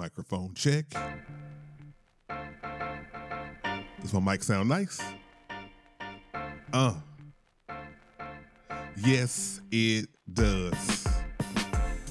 Microphone 0.00 0.54
check. 0.54 0.86
Does 4.00 4.14
my 4.14 4.32
mic 4.32 4.42
sound 4.42 4.70
nice? 4.70 4.98
Uh. 6.72 6.94
Yes, 8.96 9.60
it 9.70 10.08
does. 10.32 11.06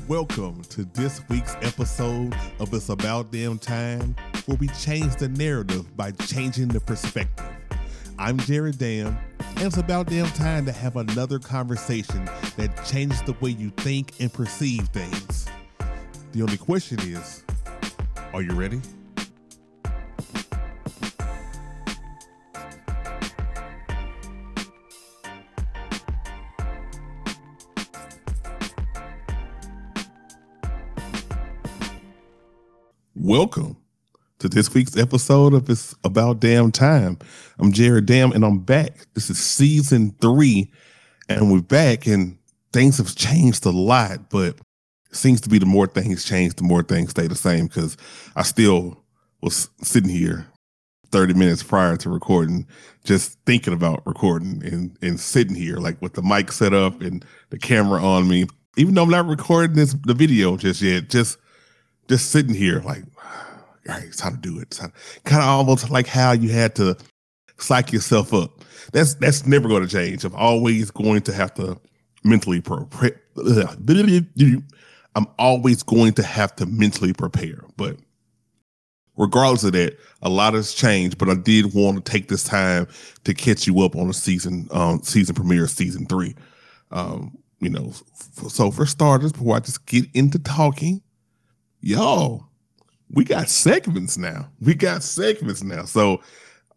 Welcome 0.07 0.61
to 0.65 0.85
this 0.85 1.27
week's 1.29 1.55
episode 1.61 2.35
of 2.59 2.71
It's 2.75 2.89
About 2.89 3.31
Damn 3.31 3.57
Time, 3.57 4.15
where 4.45 4.57
we 4.57 4.67
change 4.67 5.15
the 5.15 5.29
narrative 5.29 5.97
by 5.97 6.11
changing 6.11 6.67
the 6.67 6.81
perspective. 6.81 7.49
I'm 8.19 8.37
Jared 8.37 8.77
Dam, 8.77 9.17
and 9.39 9.61
it's 9.61 9.77
about 9.77 10.05
damn 10.05 10.29
time 10.33 10.67
to 10.67 10.71
have 10.71 10.95
another 10.95 11.39
conversation 11.39 12.25
that 12.55 12.85
changes 12.85 13.23
the 13.23 13.33
way 13.41 13.49
you 13.49 13.71
think 13.71 14.13
and 14.19 14.31
perceive 14.31 14.89
things. 14.89 15.47
The 16.33 16.43
only 16.43 16.57
question 16.57 16.99
is, 16.99 17.43
are 18.33 18.41
you 18.41 18.53
ready? 18.53 18.81
Welcome 33.15 33.77
to 34.39 34.47
this 34.47 34.73
week's 34.73 34.95
episode 34.97 35.53
of 35.53 35.69
It's 35.69 35.95
About 36.03 36.39
Damn 36.39 36.71
Time. 36.71 37.17
I'm 37.59 37.71
Jared 37.71 38.05
Dam 38.05 38.31
and 38.31 38.45
I'm 38.45 38.59
back. 38.59 39.07
This 39.15 39.29
is 39.29 39.39
season 39.39 40.15
three, 40.21 40.71
and 41.27 41.51
we're 41.51 41.61
back, 41.61 42.07
and 42.07 42.37
things 42.73 42.97
have 42.97 43.15
changed 43.15 43.65
a 43.65 43.71
lot, 43.71 44.29
but 44.29 44.59
seems 45.11 45.41
to 45.41 45.49
be 45.49 45.59
the 45.59 45.65
more 45.65 45.87
things 45.87 46.23
change, 46.23 46.55
the 46.55 46.63
more 46.63 46.83
things 46.83 47.11
stay 47.11 47.27
the 47.27 47.35
same 47.35 47.67
because 47.67 47.97
I 48.35 48.43
still 48.43 49.03
was 49.41 49.69
sitting 49.81 50.09
here 50.09 50.47
30 51.11 51.33
minutes 51.33 51.63
prior 51.63 51.97
to 51.97 52.09
recording, 52.09 52.67
just 53.03 53.39
thinking 53.45 53.73
about 53.73 54.05
recording 54.05 54.61
and, 54.63 54.97
and 55.01 55.19
sitting 55.19 55.55
here, 55.55 55.77
like 55.77 56.01
with 56.01 56.13
the 56.13 56.21
mic 56.21 56.51
set 56.51 56.73
up 56.73 57.01
and 57.01 57.25
the 57.49 57.57
camera 57.57 58.03
on 58.03 58.27
me. 58.27 58.45
Even 58.77 58.93
though 58.93 59.03
I'm 59.03 59.09
not 59.09 59.27
recording 59.27 59.75
this 59.75 59.95
the 60.05 60.13
video 60.13 60.55
just 60.55 60.81
yet, 60.81 61.09
just 61.09 61.37
just 62.07 62.29
sitting 62.31 62.53
here 62.53 62.81
like 62.81 63.03
all 63.25 63.95
right, 63.95 64.03
it's 64.03 64.19
how 64.19 64.29
to 64.29 64.37
do 64.37 64.59
it. 64.59 64.79
Kind 65.25 65.41
of 65.41 65.49
almost 65.49 65.89
like 65.89 66.07
how 66.07 66.31
you 66.31 66.49
had 66.49 66.75
to 66.75 66.95
psych 67.57 67.91
yourself 67.91 68.33
up. 68.33 68.63
That's 68.93 69.15
that's 69.15 69.45
never 69.45 69.67
going 69.67 69.81
to 69.81 69.89
change. 69.89 70.23
I'm 70.23 70.35
always 70.35 70.91
going 70.91 71.21
to 71.21 71.33
have 71.33 71.53
to 71.55 71.79
mentally 72.23 72.61
prepare. 72.61 73.19
I'm 75.19 75.27
always 75.37 75.83
going 75.83 76.13
to 76.13 76.23
have 76.23 76.55
to 76.55 76.65
mentally 76.65 77.11
prepare. 77.11 77.61
But 77.75 77.97
regardless 79.17 79.65
of 79.65 79.73
that, 79.73 79.97
a 80.21 80.29
lot 80.29 80.53
has 80.53 80.73
changed. 80.73 81.17
But 81.17 81.27
I 81.27 81.35
did 81.35 81.73
want 81.73 82.03
to 82.03 82.09
take 82.09 82.29
this 82.29 82.45
time 82.45 82.87
to 83.25 83.33
catch 83.33 83.67
you 83.67 83.81
up 83.81 83.97
on 83.97 84.07
the 84.07 84.13
season 84.13 84.69
um, 84.71 85.01
season 85.03 85.35
premiere, 85.35 85.67
season 85.67 86.05
three. 86.05 86.35
Um, 86.91 87.37
you 87.59 87.69
know, 87.69 87.91
so 88.47 88.71
for 88.71 88.85
starters, 88.85 89.33
before 89.33 89.57
I 89.57 89.59
just 89.59 89.85
get 89.85 90.05
into 90.13 90.39
talking, 90.39 91.01
y'all, 91.81 92.45
we 93.11 93.25
got 93.25 93.49
segments 93.49 94.17
now. 94.17 94.49
We 94.61 94.73
got 94.73 95.03
segments 95.03 95.63
now. 95.63 95.83
So 95.83 96.21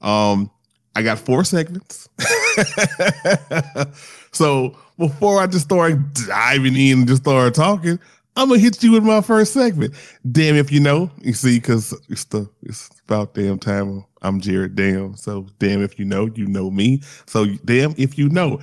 um 0.00 0.50
I 0.96 1.02
got 1.02 1.20
four 1.20 1.44
segments. 1.44 2.08
so 4.32 4.76
before 4.98 5.40
I 5.40 5.46
just 5.46 5.66
start 5.66 5.96
diving 6.26 6.76
in 6.76 6.98
and 6.98 7.08
just 7.08 7.22
start 7.22 7.54
talking, 7.54 7.98
I'm 8.36 8.48
gonna 8.48 8.60
hit 8.60 8.82
you 8.82 8.92
with 8.92 9.04
my 9.04 9.20
first 9.20 9.52
segment. 9.52 9.94
Damn 10.30 10.56
if 10.56 10.72
you 10.72 10.80
know. 10.80 11.10
You 11.20 11.34
see, 11.34 11.58
because 11.58 11.92
it's 12.08 12.24
the 12.24 12.48
it's 12.62 12.88
about 13.06 13.34
damn 13.34 13.58
time. 13.58 14.04
I'm 14.22 14.40
Jared 14.40 14.74
Dam. 14.74 15.16
So 15.16 15.46
damn 15.58 15.82
if 15.82 15.98
you 15.98 16.04
know, 16.04 16.30
you 16.34 16.46
know 16.46 16.70
me. 16.70 17.02
So 17.26 17.46
damn 17.64 17.94
if 17.98 18.16
you 18.16 18.28
know. 18.28 18.60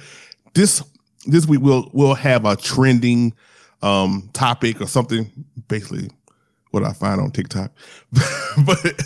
This 0.53 0.81
this 1.25 1.45
week 1.45 1.61
we'll 1.61 1.89
we'll 1.93 2.15
have 2.15 2.45
a 2.45 2.55
trending 2.55 3.33
um 3.81 4.29
topic 4.33 4.81
or 4.81 4.87
something 4.87 5.31
basically 5.67 6.09
what 6.71 6.83
I 6.83 6.93
find 6.93 7.19
on 7.19 7.31
TikTok, 7.31 7.71
but 8.65 9.03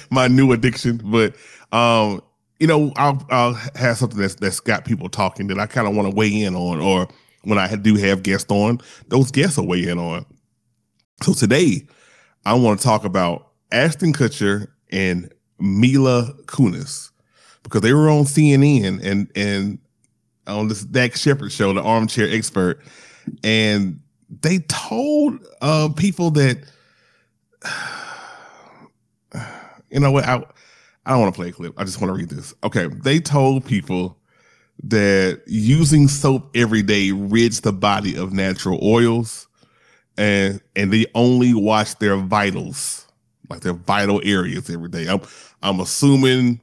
my 0.10 0.28
new 0.28 0.52
addiction. 0.52 1.00
But 1.04 1.34
um, 1.72 2.22
you 2.58 2.66
know, 2.66 2.92
I'll 2.96 3.24
I'll 3.30 3.54
have 3.74 3.98
something 3.98 4.18
that's 4.18 4.34
that's 4.34 4.60
got 4.60 4.84
people 4.84 5.08
talking 5.08 5.48
that 5.48 5.58
I 5.58 5.66
kind 5.66 5.86
of 5.86 5.94
want 5.94 6.10
to 6.10 6.14
weigh 6.14 6.42
in 6.42 6.54
on, 6.54 6.80
or 6.80 7.08
when 7.44 7.58
I 7.58 7.74
do 7.76 7.96
have 7.96 8.22
guests 8.22 8.50
on, 8.50 8.80
those 9.08 9.30
guests 9.30 9.58
are 9.58 9.64
weighing 9.64 9.98
on. 9.98 10.24
So 11.22 11.34
today, 11.34 11.86
I 12.44 12.54
want 12.54 12.80
to 12.80 12.84
talk 12.84 13.04
about 13.04 13.52
Ashton 13.70 14.12
Kutcher 14.12 14.68
and 14.90 15.32
Mila 15.58 16.34
Kunis 16.46 17.10
because 17.62 17.80
they 17.82 17.92
were 17.92 18.10
on 18.10 18.24
CNN 18.24 19.02
and 19.04 19.30
and 19.34 19.78
on 20.46 20.68
this 20.68 20.84
Dax 20.84 21.20
Shepard 21.20 21.52
show, 21.52 21.72
the 21.72 21.82
Armchair 21.82 22.28
Expert, 22.28 22.80
and 23.44 24.00
they 24.28 24.58
told 24.60 25.38
uh, 25.60 25.88
people 25.96 26.30
that 26.32 26.58
you 29.90 30.00
know 30.00 30.10
what 30.10 30.24
I 30.24 30.42
I 31.04 31.10
don't 31.10 31.20
want 31.20 31.34
to 31.34 31.38
play 31.38 31.48
a 31.48 31.52
clip. 31.52 31.74
I 31.76 31.84
just 31.84 32.00
want 32.00 32.10
to 32.10 32.18
read 32.18 32.28
this. 32.28 32.54
Okay, 32.64 32.86
they 32.86 33.20
told 33.20 33.64
people 33.64 34.18
that 34.84 35.42
using 35.46 36.08
soap 36.08 36.50
every 36.56 36.82
day 36.82 37.12
rids 37.12 37.60
the 37.60 37.72
body 37.72 38.16
of 38.16 38.32
natural 38.32 38.78
oils, 38.82 39.46
and 40.16 40.60
and 40.76 40.92
they 40.92 41.06
only 41.14 41.54
wash 41.54 41.94
their 41.94 42.16
vitals, 42.16 43.06
like 43.48 43.60
their 43.60 43.74
vital 43.74 44.20
areas 44.24 44.68
every 44.68 44.88
day. 44.88 45.06
I'm 45.08 45.20
I'm 45.62 45.80
assuming 45.80 46.60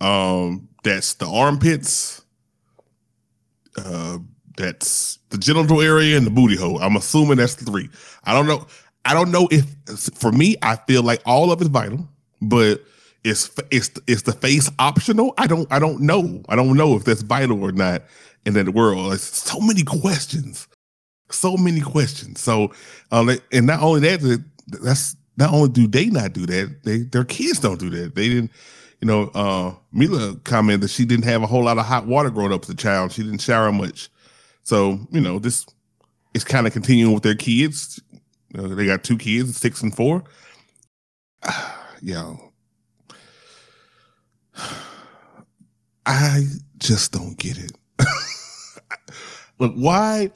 um 0.00 0.68
that's 0.82 1.14
the 1.14 1.26
armpits, 1.26 2.22
uh, 3.76 4.18
that's 4.56 5.18
the 5.30 5.38
genital 5.38 5.80
area 5.80 6.16
and 6.16 6.26
the 6.26 6.30
booty 6.30 6.56
hole. 6.56 6.78
I'm 6.78 6.96
assuming 6.96 7.38
that's 7.38 7.54
three. 7.54 7.88
I 8.24 8.32
don't 8.32 8.46
know. 8.46 8.66
I 9.04 9.12
don't 9.12 9.30
know 9.30 9.48
if 9.50 9.64
for 10.14 10.32
me, 10.32 10.56
I 10.62 10.76
feel 10.76 11.02
like 11.02 11.20
all 11.26 11.50
of 11.50 11.60
it's 11.60 11.68
vital, 11.68 12.08
but 12.40 12.82
it's 13.24 13.50
it's 13.70 13.90
it's 14.06 14.22
the 14.22 14.32
face 14.32 14.70
optional. 14.78 15.34
I 15.38 15.46
don't 15.46 15.70
I 15.72 15.78
don't 15.78 16.00
know. 16.00 16.42
I 16.48 16.56
don't 16.56 16.76
know 16.76 16.94
if 16.96 17.04
that's 17.04 17.22
vital 17.22 17.62
or 17.62 17.72
not 17.72 18.02
in 18.44 18.52
that 18.54 18.70
world. 18.70 19.12
It's 19.14 19.42
so 19.42 19.58
many 19.60 19.82
questions, 19.82 20.68
so 21.30 21.56
many 21.56 21.80
questions. 21.80 22.40
So, 22.40 22.72
uh, 23.10 23.36
and 23.50 23.66
not 23.66 23.82
only 23.82 24.00
that, 24.00 24.44
that's 24.66 25.16
not 25.36 25.52
only 25.52 25.70
do 25.70 25.86
they 25.86 26.06
not 26.06 26.34
do 26.34 26.46
that, 26.46 26.82
they 26.84 26.98
their 26.98 27.24
kids 27.24 27.60
don't 27.60 27.80
do 27.80 27.90
that. 27.90 28.14
They 28.14 28.28
didn't. 28.28 28.52
You 29.00 29.08
know, 29.08 29.30
uh, 29.34 29.74
Mila 29.92 30.36
commented 30.44 30.82
that 30.82 30.88
she 30.88 31.04
didn't 31.04 31.24
have 31.24 31.42
a 31.42 31.46
whole 31.46 31.64
lot 31.64 31.76
of 31.76 31.84
hot 31.84 32.06
water 32.06 32.30
growing 32.30 32.54
up 32.54 32.62
as 32.62 32.70
a 32.70 32.74
child. 32.74 33.12
She 33.12 33.22
didn't 33.22 33.42
shower 33.42 33.70
much. 33.70 34.08
So, 34.62 34.98
you 35.10 35.20
know, 35.20 35.38
this 35.38 35.66
is 36.32 36.42
kind 36.42 36.66
of 36.66 36.72
continuing 36.72 37.12
with 37.12 37.22
their 37.22 37.34
kids. 37.34 38.00
Uh, 38.56 38.68
they 38.68 38.86
got 38.86 39.04
two 39.04 39.18
kids, 39.18 39.58
six 39.58 39.82
and 39.82 39.94
four. 39.94 40.24
Yo, 42.00 42.53
I 46.06 46.44
just 46.78 47.12
don't 47.12 47.38
get 47.38 47.58
it. 47.58 47.72
Look, 49.58 49.74
why 49.74 50.30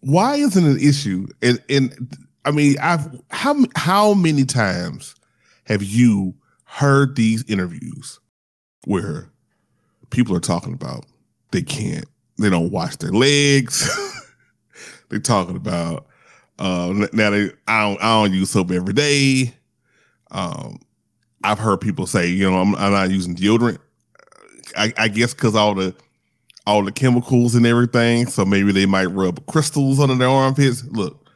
why 0.00 0.36
isn't 0.36 0.64
it 0.64 0.70
an 0.70 0.80
issue? 0.80 1.26
And 1.42 1.62
and 1.68 2.16
I 2.44 2.50
mean, 2.50 2.76
I've 2.80 3.08
how 3.30 3.56
how 3.76 4.14
many 4.14 4.44
times 4.44 5.14
have 5.64 5.82
you 5.82 6.34
heard 6.64 7.16
these 7.16 7.44
interviews 7.48 8.18
where 8.84 9.30
people 10.10 10.36
are 10.36 10.40
talking 10.40 10.72
about 10.72 11.06
they 11.52 11.62
can't 11.62 12.06
they 12.38 12.50
don't 12.50 12.70
wash 12.70 12.96
their 12.96 13.12
legs. 13.12 13.88
They're 15.08 15.20
talking 15.20 15.56
about 15.56 16.06
uh, 16.58 17.06
now 17.12 17.30
they 17.30 17.50
I 17.68 17.82
don't 17.82 18.02
I 18.02 18.22
don't 18.22 18.32
use 18.32 18.50
soap 18.50 18.70
every 18.70 18.94
day. 18.94 19.54
Um, 20.30 20.80
I've 21.44 21.58
heard 21.58 21.80
people 21.80 22.06
say, 22.06 22.28
you 22.28 22.50
know, 22.50 22.58
I'm, 22.58 22.74
I'm 22.76 22.92
not 22.92 23.10
using 23.10 23.34
deodorant. 23.34 23.78
I, 24.76 24.92
I 24.96 25.08
guess 25.08 25.34
because 25.34 25.54
all 25.54 25.74
the 25.74 25.94
all 26.66 26.84
the 26.84 26.92
chemicals 26.92 27.54
and 27.54 27.66
everything, 27.66 28.26
so 28.26 28.44
maybe 28.44 28.72
they 28.72 28.86
might 28.86 29.06
rub 29.06 29.44
crystals 29.46 29.98
under 29.98 30.14
their 30.14 30.28
armpits. 30.28 30.84
Look, 30.84 31.26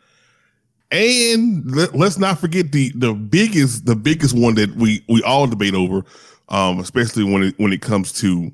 and 0.91 1.69
let, 1.75 1.95
us 1.95 2.19
not 2.19 2.39
forget 2.39 2.73
the 2.73 2.93
the 2.95 3.13
biggest 3.13 3.87
the 3.87 3.97
biggest 3.97 4.35
one 4.35 4.55
that 4.55 4.75
we 4.77 5.05
we 5.09 5.23
all 5.23 5.47
debate 5.47 5.75
over, 5.75 6.05
um, 6.49 6.79
especially 6.79 7.25
when 7.25 7.43
it 7.43 7.55
when 7.59 7.73
it 7.73 7.83
comes 7.83 8.13
to 8.13 8.53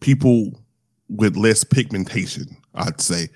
people 0.00 0.60
with 1.08 1.36
less 1.36 1.64
pigmentation. 1.64 2.56
I'd 2.74 3.00
say 3.00 3.28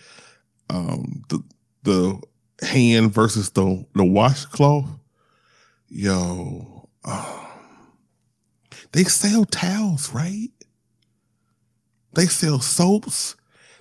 um, 0.68 1.22
the 1.28 1.42
the 1.84 2.20
hand 2.66 3.12
versus 3.12 3.50
the 3.50 3.84
the 3.94 4.04
washcloth. 4.04 4.88
Yo, 5.88 6.88
um, 7.04 7.46
they 8.92 9.04
sell 9.04 9.44
towels, 9.44 10.12
right? 10.14 10.50
They 12.14 12.26
sell 12.26 12.60
soaps. 12.60 13.36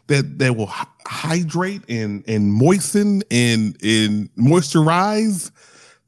that 0.07 0.39
that 0.39 0.55
will 0.55 0.71
hydrate 1.05 1.81
and 1.89 2.23
and 2.27 2.51
moisten 2.53 3.23
and 3.31 3.77
and 3.83 4.29
moisturize. 4.35 5.51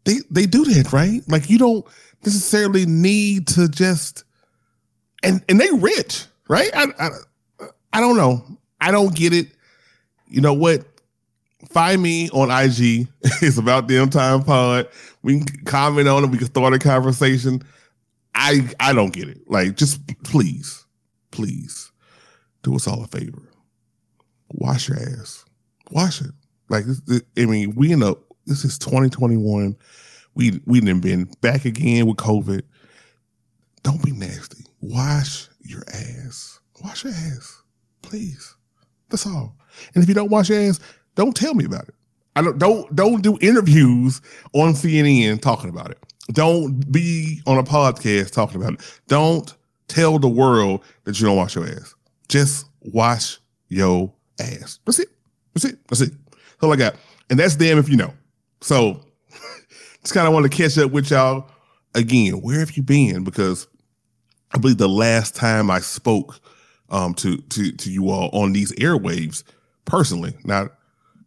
They 0.06 0.20
they 0.32 0.46
do 0.46 0.66
that, 0.66 0.94
right? 0.94 1.22
Like 1.28 1.50
you 1.50 1.58
don't 1.58 1.86
necessarily 2.26 2.86
need 2.86 3.48
to 3.50 3.68
just 3.70 4.24
and 5.24 5.44
and 5.50 5.60
they 5.60 5.70
rich, 5.72 6.26
right? 6.50 6.72
I 6.76 6.88
I, 7.00 7.10
I 7.94 8.02
don't 8.02 8.18
know. 8.18 8.44
I 8.82 8.92
don't 8.92 9.16
get 9.16 9.34
it. 9.34 9.48
You 10.28 10.42
know 10.42 10.54
what? 10.54 10.86
Find 11.68 12.02
me 12.02 12.30
on 12.30 12.50
IG. 12.50 13.08
it's 13.42 13.58
about 13.58 13.88
damn 13.88 14.10
time 14.10 14.44
pod. 14.44 14.88
We 15.22 15.40
can 15.40 15.66
comment 15.66 16.08
on 16.08 16.24
it. 16.24 16.28
We 16.30 16.38
can 16.38 16.48
start 16.48 16.74
a 16.74 16.80
conversation. 16.80 17.62
I 18.34 18.70
I 18.80 18.94
don't 18.94 19.12
get 19.12 19.28
it. 19.28 19.40
Like, 19.48 19.76
just 19.76 20.02
please, 20.24 20.86
please, 21.32 21.92
do 22.64 22.76
us 22.76 22.88
all 22.88 23.04
a 23.04 23.08
favor. 23.08 23.44
Wash 24.52 24.88
your 24.88 24.98
ass. 25.00 25.44
Wash 25.92 26.22
it. 26.22 26.32
Like, 26.70 26.86
I 27.38 27.46
mean, 27.46 27.76
we 27.76 27.92
end 27.92 28.04
up. 28.04 28.20
This 28.46 28.64
is 28.64 28.80
2021. 28.80 29.76
We 30.36 30.62
we 30.66 30.80
didn't 30.80 31.02
been 31.02 31.26
back 31.42 31.66
again 31.66 32.08
with 32.08 32.18
COVID. 32.18 32.62
Don't 33.84 34.04
be 34.04 34.12
nasty. 34.12 34.66
Wash 34.82 35.50
your 35.62 35.84
ass. 35.94 36.60
Wash 36.84 37.04
your 37.04 37.14
ass, 37.14 37.62
please. 38.02 38.56
That's 39.10 39.28
all. 39.28 39.56
And 39.94 40.04
if 40.04 40.08
you 40.08 40.16
don't 40.16 40.32
wash 40.32 40.50
your 40.50 40.60
ass, 40.60 40.80
don't 41.20 41.36
tell 41.36 41.54
me 41.54 41.66
about 41.66 41.86
it. 41.86 41.96
I 42.38 42.42
don't 42.42 42.58
don't 42.58 42.96
don't 42.96 43.22
do 43.22 43.38
interviews 43.42 44.22
on 44.54 44.72
CNN 44.72 45.42
talking 45.42 45.70
about 45.70 45.92
it. 45.92 45.98
Don't 46.32 46.90
be 46.90 47.42
on 47.46 47.58
a 47.58 47.64
podcast 47.64 48.32
talking 48.32 48.62
about 48.62 48.76
it. 48.76 49.02
Don't 49.10 49.54
tell 49.90 50.18
the 50.18 50.30
world 50.30 50.82
that 51.04 51.20
you 51.20 51.26
don't 51.26 51.36
wash 51.36 51.56
your 51.56 51.68
ass. 51.68 51.94
Just 52.30 52.68
wash 52.80 53.38
your 53.68 54.14
ass. 54.40 54.80
That's 54.86 55.00
it. 55.00 55.10
That's 55.54 55.66
it. 55.66 55.88
That's 55.90 56.00
it. 56.00 56.14
That's 56.32 56.64
all 56.64 56.72
I 56.72 56.78
got. 56.78 56.96
And 57.30 57.38
that's 57.38 57.58
damn 57.58 57.78
if 57.78 57.90
you 57.90 57.98
know. 57.98 58.14
So 58.62 59.02
just 60.02 60.14
kind 60.14 60.26
of 60.26 60.34
want 60.34 60.50
to 60.50 60.58
catch 60.58 60.78
up 60.78 60.92
with 60.92 61.12
y'all 61.12 61.50
again. 61.96 62.36
Where 62.36 62.60
have 62.60 62.78
you 62.78 62.84
been? 62.84 63.26
Because 63.26 63.68
I 64.54 64.58
believe 64.58 64.78
the 64.78 64.88
last 64.88 65.36
time 65.36 65.70
I 65.70 65.80
spoke 65.80 66.40
um, 66.90 67.14
to 67.16 67.40
to 67.40 67.74
to 67.74 67.92
you 67.92 68.10
all 68.10 68.30
on 68.32 68.54
these 68.54 68.72
airwaves 68.76 69.44
personally, 69.84 70.34
not 70.46 70.79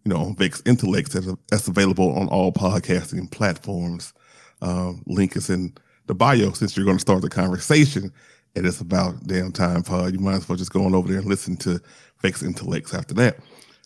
you 0.05 0.13
know 0.13 0.35
Vex 0.37 0.63
Intellects 0.67 1.15
that's, 1.15 1.27
that's 1.49 1.69
available 1.69 2.17
on 2.19 2.29
all 2.29 2.53
podcasting 2.53 3.31
platforms. 3.31 4.13
Um, 4.61 5.03
link 5.07 5.37
is 5.37 5.51
in 5.51 5.75
the 6.07 6.15
bio 6.15 6.53
since 6.53 6.77
you're 6.77 6.85
going 6.87 6.97
to 6.99 7.03
start 7.03 7.23
the 7.23 7.29
conversation 7.29 8.13
and 8.55 8.67
it's 8.67 8.81
about 8.81 9.27
damn 9.27 9.53
time 9.53 9.83
pod. 9.83 10.13
You 10.13 10.19
might 10.19 10.35
as 10.35 10.49
well 10.49 10.59
just 10.59 10.73
go 10.73 10.85
on 10.85 10.95
over 10.95 11.09
there 11.09 11.19
and 11.19 11.27
listen 11.27 11.57
to 11.59 11.81
Vex 12.21 12.43
Intellects 12.43 12.95
after 12.95 13.15
that. 13.15 13.39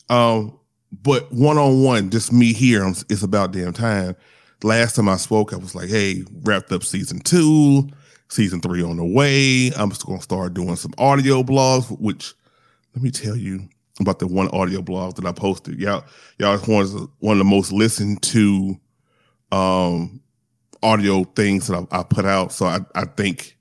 Um, 0.09 0.59
but 1.03 1.31
one 1.33 1.59
on 1.59 1.83
one, 1.83 2.11
just 2.11 2.33
me 2.33 2.53
here, 2.53 2.87
it's 3.09 3.23
about 3.23 3.53
damn 3.53 3.73
time. 3.73 4.17
Last 4.63 4.97
time 4.97 5.09
I 5.09 5.17
spoke, 5.17 5.53
I 5.53 5.57
was 5.57 5.75
like, 5.75 5.89
hey, 5.89 6.25
wrapped 6.43 6.73
up 6.73 6.83
season 6.83 7.21
two, 7.21 7.89
season 8.29 8.61
three 8.61 8.83
on 8.83 8.97
the 8.97 9.05
way. 9.05 9.71
I'm 9.77 9.91
just 9.91 10.07
going 10.07 10.19
to 10.19 10.25
start 10.25 10.55
doing 10.55 10.77
some 10.77 10.95
audio 10.99 11.43
blogs, 11.43 11.89
which 12.01 12.35
let 12.95 13.03
me 13.03 13.11
tell 13.11 13.37
you 13.37 13.69
about 14.01 14.19
the 14.19 14.27
one 14.27 14.49
audio 14.49 14.83
blog 14.83 15.17
that 15.17 15.27
I 15.27 15.33
posted. 15.33 15.79
Y'all, 15.79 16.05
y'all 16.39 16.59
one 16.59 17.09
one 17.21 17.33
of 17.33 17.39
the 17.39 17.45
most 17.45 17.73
listened 17.73 18.23
to 18.23 18.79
um 19.53 20.21
audio 20.83 21.25
things 21.25 21.67
that 21.67 21.87
I, 21.91 22.01
I 22.01 22.03
put 22.03 22.25
out. 22.25 22.53
So 22.53 22.67
I, 22.67 22.81
I 22.95 23.05
thank 23.05 23.57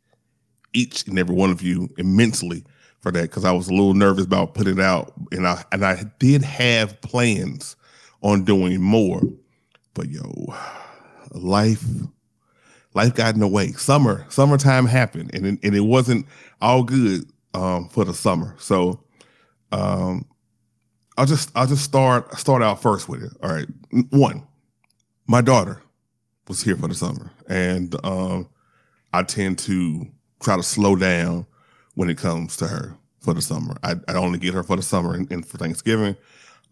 each 0.74 1.08
and 1.08 1.18
every 1.18 1.36
one 1.36 1.50
of 1.50 1.62
you 1.62 1.90
immensely 1.98 2.64
for 3.00 3.12
that 3.12 3.24
because 3.24 3.46
I 3.46 3.52
was 3.52 3.68
a 3.68 3.72
little 3.72 3.94
nervous 3.94 4.26
about 4.26 4.54
putting 4.56 4.80
it 4.80 4.84
out, 4.84 5.14
and 5.32 5.48
I 5.48 5.64
and 5.72 5.86
I 5.86 6.04
did 6.20 6.42
have 6.44 7.00
plans 7.02 7.76
on 8.22 8.44
doing 8.44 8.82
more, 8.82 9.22
but 9.94 10.10
yo, 10.10 10.54
life 11.32 11.86
life 12.94 13.14
got 13.14 13.36
in 13.36 13.42
the 13.42 13.48
way. 13.48 13.72
Summer 13.74 14.26
summertime 14.30 14.86
happened, 14.86 15.32
and 15.34 15.46
it, 15.46 15.60
and 15.64 15.76
it 15.76 15.82
wasn't 15.82 16.26
all 16.62 16.84
good 16.84 17.26
um, 17.54 17.88
for 17.90 18.06
the 18.06 18.14
summer. 18.14 18.56
So 18.58 19.05
um, 19.76 20.26
I'll 21.18 21.26
just 21.26 21.52
I'll 21.56 21.68
just 21.68 21.84
start 21.84 22.34
start 22.38 22.62
out 22.62 22.82
first 22.82 23.08
with 23.10 23.24
it. 23.24 23.32
All 23.44 23.54
right, 23.54 23.68
one, 24.10 24.46
my 25.28 25.42
daughter 25.42 25.82
was 26.48 26.62
here 26.62 26.76
for 26.76 26.88
the 26.88 26.96
summer, 26.96 27.32
and 27.48 27.96
um, 28.06 28.50
I 29.14 29.24
tend 29.24 29.60
to 29.60 30.08
try 30.42 30.56
to 30.56 30.64
slow 30.64 30.96
down 30.96 31.46
when 31.96 32.10
it 32.10 32.18
comes 32.18 32.58
to 32.58 32.68
her 32.68 32.98
for 33.20 33.34
the 33.34 33.42
summer. 33.42 33.76
I, 33.84 33.96
I 34.08 34.14
only 34.16 34.40
get 34.40 34.54
her 34.54 34.64
for 34.64 34.76
the 34.76 34.84
summer 34.84 35.14
and, 35.14 35.30
and 35.32 35.46
for 35.46 35.58
Thanksgiving, 35.58 36.16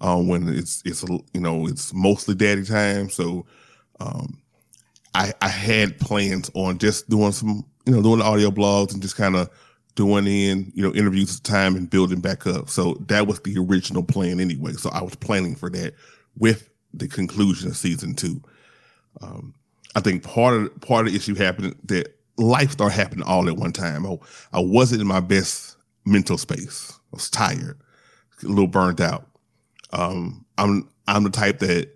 um, 0.01 0.27
when 0.27 0.47
it's 0.49 0.81
it's 0.85 1.03
you 1.03 1.41
know 1.41 1.67
it's 1.67 1.93
mostly 1.93 2.35
daddy 2.35 2.63
time. 2.63 3.09
So 3.09 3.45
um, 3.99 4.41
I 5.13 5.33
I 5.41 5.49
had 5.49 5.99
plans 5.99 6.49
on 6.53 6.77
just 6.77 7.09
doing 7.09 7.31
some 7.33 7.65
you 7.85 7.93
know 7.93 8.01
doing 8.01 8.21
audio 8.21 8.49
blogs 8.51 8.93
and 8.93 9.01
just 9.01 9.17
kind 9.17 9.35
of 9.35 9.49
doing 9.95 10.25
in 10.25 10.71
you 10.75 10.83
know 10.83 10.93
interviews 10.93 11.37
at 11.37 11.43
the 11.43 11.51
time 11.51 11.75
and 11.75 11.89
building 11.89 12.19
back 12.19 12.47
up. 12.47 12.69
So 12.69 12.95
that 13.07 13.27
was 13.27 13.39
the 13.41 13.57
original 13.57 14.03
plan 14.03 14.39
anyway. 14.39 14.73
So 14.73 14.89
I 14.91 15.01
was 15.01 15.15
planning 15.15 15.55
for 15.55 15.69
that 15.71 15.93
with 16.37 16.69
the 16.93 17.07
conclusion 17.07 17.69
of 17.69 17.77
season 17.77 18.15
two. 18.15 18.41
Um, 19.21 19.53
I 19.95 19.99
think 19.99 20.23
part 20.23 20.55
of 20.55 20.81
part 20.81 21.05
of 21.05 21.13
the 21.13 21.17
issue 21.17 21.35
happened 21.35 21.75
that 21.85 22.17
life 22.37 22.71
started 22.71 22.95
happening 22.95 23.23
all 23.23 23.47
at 23.47 23.57
one 23.57 23.73
time. 23.73 24.05
I, 24.05 24.17
I 24.53 24.59
wasn't 24.59 25.01
in 25.01 25.07
my 25.07 25.19
best 25.19 25.77
mental 26.05 26.37
space. 26.37 26.91
I 26.91 27.15
was 27.15 27.29
tired, 27.29 27.79
a 28.43 28.47
little 28.47 28.67
burned 28.67 29.01
out. 29.01 29.27
Um, 29.91 30.45
I'm 30.57 30.89
I'm 31.07 31.23
the 31.23 31.29
type 31.29 31.59
that 31.59 31.89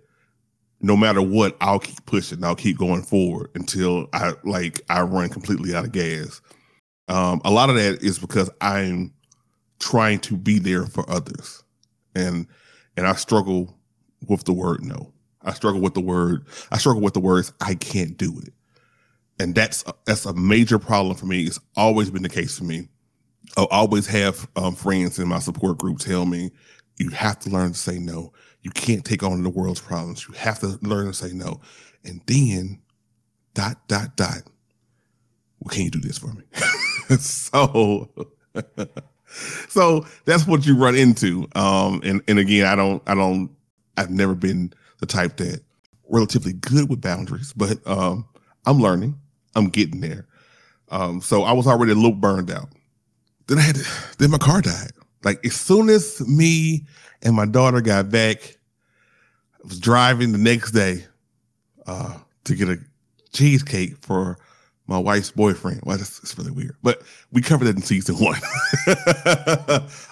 no 0.80 0.96
matter 0.96 1.20
what, 1.20 1.56
I'll 1.60 1.80
keep 1.80 2.04
pushing. 2.06 2.44
I'll 2.44 2.54
keep 2.54 2.78
going 2.78 3.02
forward 3.02 3.50
until 3.54 4.08
I 4.12 4.34
like 4.44 4.80
I 4.88 5.02
run 5.02 5.28
completely 5.28 5.74
out 5.74 5.84
of 5.84 5.92
gas. 5.92 6.40
Um, 7.08 7.40
a 7.44 7.50
lot 7.50 7.70
of 7.70 7.76
that 7.76 8.02
is 8.02 8.18
because 8.18 8.50
I'm 8.60 9.12
trying 9.78 10.18
to 10.20 10.36
be 10.36 10.58
there 10.58 10.86
for 10.86 11.08
others, 11.10 11.62
and 12.14 12.46
and 12.96 13.06
I 13.06 13.14
struggle 13.14 13.76
with 14.26 14.44
the 14.44 14.52
word 14.52 14.84
no. 14.84 15.12
I 15.42 15.52
struggle 15.52 15.80
with 15.80 15.94
the 15.94 16.00
word. 16.00 16.46
I 16.70 16.78
struggle 16.78 17.00
with 17.00 17.14
the 17.14 17.20
words. 17.20 17.52
I 17.60 17.74
can't 17.74 18.16
do 18.16 18.38
it, 18.40 18.52
and 19.40 19.54
that's 19.54 19.84
that's 20.04 20.26
a 20.26 20.34
major 20.34 20.78
problem 20.78 21.16
for 21.16 21.26
me. 21.26 21.42
It's 21.44 21.60
always 21.76 22.10
been 22.10 22.22
the 22.22 22.28
case 22.28 22.58
for 22.58 22.64
me. 22.64 22.88
I 23.56 23.66
always 23.70 24.06
have 24.08 24.46
um, 24.56 24.74
friends 24.74 25.18
in 25.18 25.28
my 25.28 25.38
support 25.38 25.78
group 25.78 25.98
tell 25.98 26.26
me, 26.26 26.50
"You 26.98 27.08
have 27.10 27.38
to 27.40 27.50
learn 27.50 27.72
to 27.72 27.78
say 27.78 27.98
no. 27.98 28.32
You 28.62 28.70
can't 28.70 29.04
take 29.04 29.22
on 29.22 29.42
the 29.42 29.50
world's 29.50 29.80
problems. 29.80 30.26
You 30.28 30.34
have 30.34 30.58
to 30.60 30.78
learn 30.82 31.06
to 31.06 31.14
say 31.14 31.32
no." 31.32 31.60
And 32.04 32.20
then, 32.26 32.80
dot 33.54 33.88
dot 33.88 34.16
dot. 34.16 34.42
Well, 35.60 35.74
can 35.74 35.84
you 35.84 35.90
do 35.90 36.00
this 36.00 36.18
for 36.18 36.32
me? 36.32 36.42
so, 37.18 38.08
so 39.68 40.06
that's 40.24 40.46
what 40.46 40.66
you 40.66 40.76
run 40.76 40.94
into. 40.94 41.48
Um, 41.54 42.00
and 42.04 42.22
and 42.28 42.38
again, 42.38 42.66
I 42.66 42.74
don't, 42.74 43.02
I 43.06 43.14
don't, 43.14 43.50
I've 43.96 44.10
never 44.10 44.34
been 44.34 44.72
the 45.00 45.06
type 45.06 45.36
that 45.38 45.60
relatively 46.08 46.52
good 46.52 46.88
with 46.88 47.00
boundaries, 47.00 47.52
but 47.54 47.78
um, 47.86 48.26
I'm 48.66 48.78
learning. 48.78 49.18
I'm 49.54 49.68
getting 49.68 50.00
there. 50.00 50.26
Um, 50.90 51.20
so 51.20 51.42
I 51.42 51.52
was 51.52 51.66
already 51.66 51.92
a 51.92 51.94
little 51.94 52.12
burned 52.12 52.50
out. 52.50 52.68
Then 53.46 53.58
I 53.58 53.62
had 53.62 53.76
to, 53.76 53.84
then 54.18 54.30
my 54.30 54.38
car 54.38 54.60
died. 54.60 54.92
Like 55.24 55.44
as 55.44 55.54
soon 55.54 55.88
as 55.88 56.20
me 56.26 56.86
and 57.22 57.34
my 57.34 57.46
daughter 57.46 57.80
got 57.80 58.10
back, 58.10 58.58
I 59.56 59.66
was 59.66 59.80
driving 59.80 60.32
the 60.32 60.38
next 60.38 60.72
day 60.72 61.04
uh, 61.86 62.18
to 62.44 62.54
get 62.54 62.68
a 62.68 62.78
cheesecake 63.32 63.96
for 63.98 64.38
my 64.88 64.98
wife's 64.98 65.30
boyfriend. 65.30 65.82
Well, 65.84 65.98
that's, 65.98 66.18
that's 66.18 66.36
really 66.36 66.50
weird, 66.50 66.76
but 66.82 67.02
we 67.30 67.42
covered 67.42 67.66
that 67.66 67.76
in 67.76 67.82
season 67.82 68.16
one. 68.18 68.40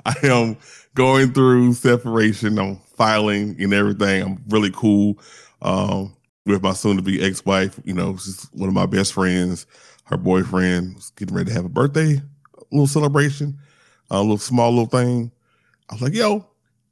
I 0.04 0.14
am 0.22 0.56
going 0.94 1.32
through 1.32 1.72
separation. 1.72 2.58
I'm 2.58 2.76
filing 2.76 3.56
and 3.60 3.74
everything. 3.74 4.22
I'm 4.22 4.44
really 4.48 4.70
cool 4.70 5.18
um, 5.62 6.14
with 6.44 6.62
my 6.62 6.74
soon 6.74 6.96
to 6.96 7.02
be 7.02 7.24
ex 7.24 7.44
wife. 7.44 7.80
You 7.84 7.94
know, 7.94 8.16
she's 8.16 8.48
one 8.52 8.68
of 8.68 8.74
my 8.74 8.86
best 8.86 9.14
friends. 9.14 9.66
Her 10.04 10.16
boyfriend 10.16 10.94
was 10.94 11.10
getting 11.16 11.34
ready 11.34 11.48
to 11.48 11.54
have 11.54 11.64
a 11.64 11.70
birthday, 11.70 12.12
a 12.12 12.62
little 12.70 12.86
celebration, 12.86 13.58
a 14.10 14.20
little 14.20 14.38
small 14.38 14.70
little 14.70 14.86
thing. 14.86 15.32
I 15.90 15.94
was 15.94 16.02
like, 16.02 16.14
yo, 16.14 16.46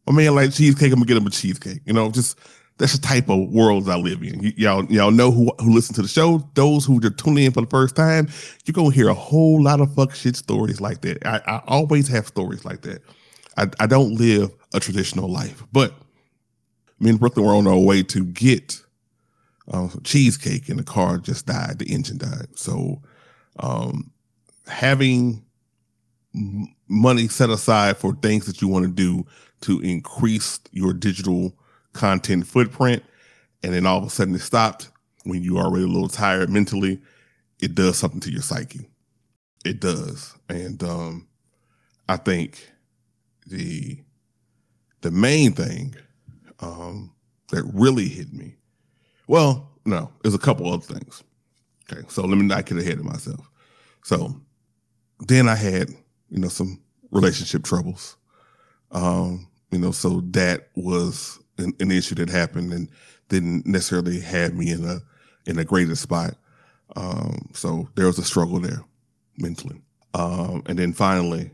my 0.06 0.12
man 0.14 0.34
like 0.34 0.52
cheesecake. 0.52 0.92
I'm 0.92 1.00
gonna 1.00 1.06
get 1.06 1.16
him 1.16 1.26
a 1.26 1.30
cheesecake. 1.30 1.80
You 1.84 1.92
know, 1.92 2.10
just 2.10 2.38
that's 2.78 2.94
the 2.94 3.06
type 3.06 3.28
of 3.28 3.50
world 3.50 3.88
I 3.88 3.96
live 3.96 4.22
in. 4.22 4.38
Y- 4.40 4.54
y'all, 4.56 4.84
y'all 4.86 5.10
know 5.10 5.30
who 5.30 5.52
who 5.58 5.72
listen 5.72 5.94
to 5.96 6.02
the 6.02 6.08
show. 6.08 6.48
Those 6.54 6.84
who 6.84 6.98
are 7.04 7.10
tuning 7.10 7.44
in 7.44 7.52
for 7.52 7.60
the 7.60 7.68
first 7.68 7.94
time, 7.94 8.28
you're 8.64 8.72
gonna 8.72 8.92
hear 8.92 9.08
a 9.08 9.14
whole 9.14 9.62
lot 9.62 9.80
of 9.80 9.94
fuck 9.94 10.14
shit 10.14 10.36
stories 10.36 10.80
like 10.80 11.00
that. 11.02 11.24
I, 11.26 11.40
I 11.46 11.62
always 11.66 12.08
have 12.08 12.26
stories 12.26 12.64
like 12.64 12.82
that. 12.82 13.02
I, 13.56 13.68
I 13.78 13.86
don't 13.86 14.14
live 14.14 14.50
a 14.72 14.80
traditional 14.80 15.28
life, 15.30 15.62
but 15.72 15.94
me 16.98 17.10
and 17.10 17.20
Brooklyn 17.20 17.46
were 17.46 17.54
on 17.54 17.66
our 17.66 17.78
way 17.78 18.02
to 18.02 18.24
get 18.24 18.82
uh, 19.72 19.88
cheesecake, 20.02 20.68
and 20.68 20.78
the 20.78 20.84
car 20.84 21.18
just 21.18 21.46
died. 21.46 21.78
The 21.78 21.86
engine 21.86 22.18
died. 22.18 22.48
So, 22.56 23.00
um, 23.60 24.10
having 24.66 25.44
money 26.88 27.28
set 27.28 27.50
aside 27.50 27.96
for 27.96 28.14
things 28.16 28.46
that 28.46 28.60
you 28.60 28.68
want 28.68 28.84
to 28.84 28.90
do 28.90 29.24
to 29.60 29.80
increase 29.80 30.58
your 30.72 30.92
digital 30.92 31.56
content 31.94 32.46
footprint, 32.46 33.02
and 33.62 33.72
then 33.72 33.86
all 33.86 33.98
of 33.98 34.04
a 34.04 34.10
sudden 34.10 34.34
it 34.34 34.40
stopped 34.40 34.90
when 35.24 35.42
you 35.42 35.56
are 35.56 35.64
already 35.64 35.84
a 35.84 35.88
little 35.88 36.08
tired 36.08 36.50
mentally, 36.50 37.00
it 37.60 37.74
does 37.74 37.96
something 37.96 38.20
to 38.20 38.30
your 38.30 38.42
psyche. 38.42 38.88
It 39.64 39.80
does, 39.80 40.36
and 40.48 40.82
um, 40.84 41.26
I 42.08 42.16
think 42.16 42.70
the 43.46 43.98
the 45.00 45.10
main 45.10 45.52
thing 45.52 45.94
um, 46.60 47.12
that 47.50 47.64
really 47.72 48.08
hit 48.08 48.32
me. 48.32 48.56
Well, 49.26 49.70
no, 49.86 50.10
there's 50.22 50.34
a 50.34 50.38
couple 50.38 50.70
other 50.70 50.82
things. 50.82 51.22
Okay, 51.90 52.02
so 52.08 52.22
let 52.26 52.36
me 52.36 52.44
not 52.44 52.66
get 52.66 52.78
ahead 52.78 52.98
of 52.98 53.04
myself. 53.04 53.48
So 54.02 54.34
then 55.20 55.48
I 55.48 55.54
had, 55.54 55.90
you 56.30 56.38
know, 56.38 56.48
some 56.48 56.80
relationship 57.10 57.64
troubles. 57.64 58.16
Um, 58.90 59.48
you 59.70 59.78
know, 59.78 59.90
so 59.90 60.22
that 60.30 60.68
was 60.74 61.38
an, 61.58 61.72
an, 61.80 61.90
issue 61.90 62.14
that 62.16 62.28
happened 62.28 62.72
and 62.72 62.90
didn't 63.28 63.66
necessarily 63.66 64.20
have 64.20 64.54
me 64.54 64.70
in 64.70 64.84
a 64.84 65.00
in 65.46 65.58
a 65.58 65.64
greater 65.64 65.94
spot. 65.94 66.34
Um, 66.96 67.50
so 67.52 67.88
there 67.94 68.06
was 68.06 68.18
a 68.18 68.24
struggle 68.24 68.60
there 68.60 68.84
mentally. 69.38 69.80
Um, 70.14 70.62
and 70.66 70.78
then 70.78 70.92
finally, 70.92 71.50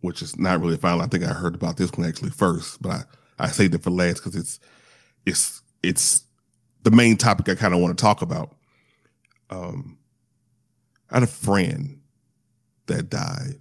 which 0.00 0.20
is 0.20 0.38
not 0.38 0.60
really 0.60 0.76
final, 0.76 1.02
I 1.02 1.06
think 1.06 1.24
I 1.24 1.32
heard 1.32 1.54
about 1.54 1.76
this 1.76 1.92
one 1.92 2.06
actually 2.06 2.30
first, 2.30 2.82
but 2.82 2.90
I, 2.90 3.44
I 3.44 3.48
saved 3.48 3.74
it 3.74 3.82
for 3.82 3.90
last 3.90 4.16
because 4.16 4.36
it's 4.36 4.60
it's 5.26 5.62
it's 5.82 6.24
the 6.82 6.90
main 6.90 7.16
topic 7.16 7.48
I 7.48 7.54
kind 7.54 7.74
of 7.74 7.80
want 7.80 7.96
to 7.96 8.02
talk 8.02 8.22
about. 8.22 8.54
Um, 9.50 9.98
I 11.10 11.16
had 11.16 11.22
a 11.22 11.26
friend 11.26 12.00
that 12.86 13.10
died. 13.10 13.60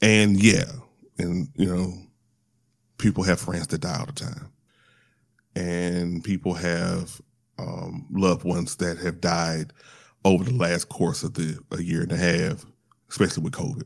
And 0.00 0.40
yeah, 0.40 0.70
and 1.18 1.48
you 1.56 1.66
know, 1.66 1.92
people 2.98 3.22
have 3.24 3.40
friends 3.40 3.68
that 3.68 3.80
die 3.80 3.96
all 3.98 4.06
the 4.06 4.12
time. 4.12 4.52
And 5.54 6.22
people 6.22 6.54
have 6.54 7.20
um, 7.58 8.06
loved 8.10 8.44
ones 8.44 8.76
that 8.76 8.98
have 8.98 9.20
died 9.20 9.72
over 10.24 10.44
the 10.44 10.54
last 10.54 10.88
course 10.88 11.22
of 11.22 11.34
the 11.34 11.58
a 11.72 11.82
year 11.82 12.02
and 12.02 12.12
a 12.12 12.16
half, 12.16 12.64
especially 13.10 13.44
with 13.44 13.54
COVID. 13.54 13.84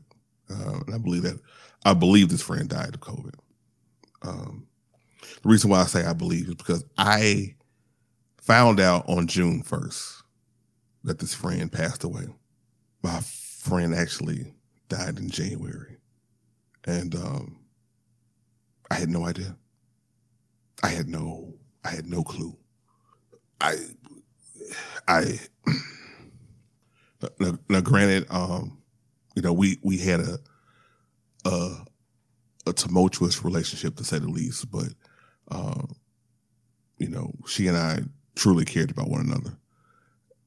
Uh, 0.49 0.79
and 0.85 0.95
I 0.95 0.97
believe 0.97 1.23
that 1.23 1.39
I 1.85 1.93
believe 1.93 2.29
this 2.29 2.41
friend 2.41 2.67
died 2.69 2.95
of 2.95 3.01
COVID. 3.01 3.33
Um, 4.21 4.67
the 5.41 5.49
reason 5.49 5.69
why 5.69 5.81
I 5.81 5.85
say 5.85 6.05
I 6.05 6.13
believe 6.13 6.47
is 6.47 6.55
because 6.55 6.83
I 6.97 7.55
found 8.41 8.79
out 8.79 9.07
on 9.07 9.27
June 9.27 9.63
1st 9.63 10.21
that 11.03 11.19
this 11.19 11.33
friend 11.33 11.71
passed 11.71 12.03
away. 12.03 12.25
My 13.01 13.19
friend 13.21 13.93
actually 13.93 14.53
died 14.89 15.17
in 15.17 15.29
January. 15.29 15.97
And 16.85 17.15
um, 17.15 17.62
I 18.93 18.97
had 18.97 19.09
no 19.09 19.25
idea. 19.25 19.55
I 20.83 20.89
had 20.89 21.07
no 21.07 21.55
I 21.83 21.89
had 21.89 22.05
no 22.05 22.23
clue. 22.23 22.55
I 23.59 23.75
I 25.07 25.39
now, 27.39 27.57
now 27.69 27.81
granted, 27.81 28.27
um, 28.29 28.77
you 29.35 29.41
know, 29.41 29.51
we 29.51 29.79
we 29.81 29.97
had 29.97 30.19
a 30.19 30.37
a 31.45 31.85
a 32.67 32.73
tumultuous 32.73 33.43
relationship 33.43 33.95
to 33.95 34.03
say 34.03 34.19
the 34.19 34.27
least, 34.27 34.69
but 34.69 34.89
um, 35.49 35.95
you 36.99 37.09
know, 37.09 37.33
she 37.47 37.65
and 37.65 37.75
I 37.77 38.01
truly 38.35 38.63
cared 38.63 38.91
about 38.91 39.09
one 39.09 39.21
another. 39.21 39.57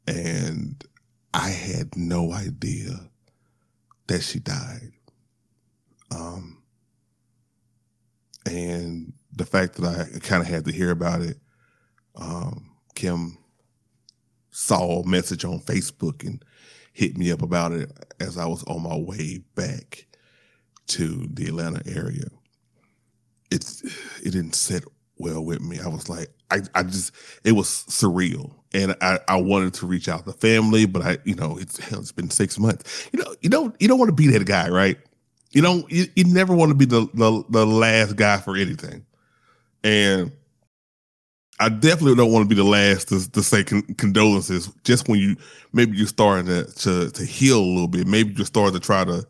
And 0.06 0.84
I 1.34 1.48
had 1.50 1.96
no 1.96 2.32
idea 2.32 3.10
that 4.06 4.22
she 4.22 4.38
died. 4.38 4.92
Um, 6.12 6.55
and 8.46 9.12
the 9.32 9.44
fact 9.44 9.76
that 9.76 9.84
I 9.84 10.18
kind 10.20 10.42
of 10.42 10.48
had 10.48 10.64
to 10.64 10.72
hear 10.72 10.90
about 10.90 11.22
it, 11.22 11.38
um, 12.16 12.70
Kim 12.94 13.38
saw 14.50 15.02
a 15.02 15.06
message 15.06 15.44
on 15.44 15.60
Facebook 15.60 16.24
and 16.26 16.42
hit 16.92 17.16
me 17.18 17.30
up 17.30 17.42
about 17.42 17.72
it 17.72 17.92
as 18.20 18.38
I 18.38 18.46
was 18.46 18.64
on 18.64 18.82
my 18.82 18.96
way 18.96 19.42
back 19.54 20.06
to 20.88 21.26
the 21.30 21.46
Atlanta 21.46 21.82
area. 21.86 22.24
It's 23.50 23.82
it 24.22 24.30
didn't 24.30 24.54
sit 24.54 24.84
well 25.18 25.44
with 25.44 25.60
me. 25.60 25.78
I 25.78 25.88
was 25.88 26.08
like, 26.08 26.28
I, 26.50 26.60
I 26.74 26.82
just 26.84 27.12
it 27.44 27.52
was 27.52 27.68
surreal. 27.68 28.52
And 28.74 28.94
I, 29.00 29.20
I 29.28 29.36
wanted 29.36 29.74
to 29.74 29.86
reach 29.86 30.08
out 30.08 30.26
to 30.26 30.32
family, 30.32 30.86
but 30.86 31.02
I, 31.02 31.18
you 31.24 31.34
know, 31.34 31.56
it's 31.58 31.78
hell, 31.78 32.00
it's 32.00 32.12
been 32.12 32.30
six 32.30 32.58
months. 32.58 33.08
You 33.12 33.22
know, 33.22 33.34
you 33.40 33.50
don't 33.50 33.74
you 33.80 33.88
don't 33.88 33.98
want 33.98 34.08
to 34.08 34.14
be 34.14 34.28
that 34.28 34.46
guy, 34.46 34.68
right? 34.68 34.98
You 35.56 35.62
don't 35.62 35.90
you, 35.90 36.04
you 36.14 36.24
never 36.24 36.54
want 36.54 36.68
to 36.68 36.74
be 36.74 36.84
the, 36.84 37.08
the 37.14 37.42
the 37.48 37.64
last 37.64 38.16
guy 38.16 38.36
for 38.36 38.58
anything. 38.58 39.06
And 39.82 40.30
I 41.58 41.70
definitely 41.70 42.14
don't 42.14 42.30
want 42.30 42.44
to 42.44 42.54
be 42.54 42.60
the 42.60 42.68
last 42.68 43.08
to, 43.08 43.32
to 43.32 43.42
say 43.42 43.64
con- 43.64 43.94
condolences 43.94 44.70
just 44.84 45.08
when 45.08 45.18
you 45.18 45.34
maybe 45.72 45.96
you're 45.96 46.08
starting 46.08 46.44
to, 46.44 46.66
to 46.80 47.10
to 47.10 47.24
heal 47.24 47.58
a 47.58 47.64
little 47.64 47.88
bit. 47.88 48.06
Maybe 48.06 48.34
you're 48.34 48.44
starting 48.44 48.74
to 48.74 48.80
try 48.80 49.06
to 49.06 49.26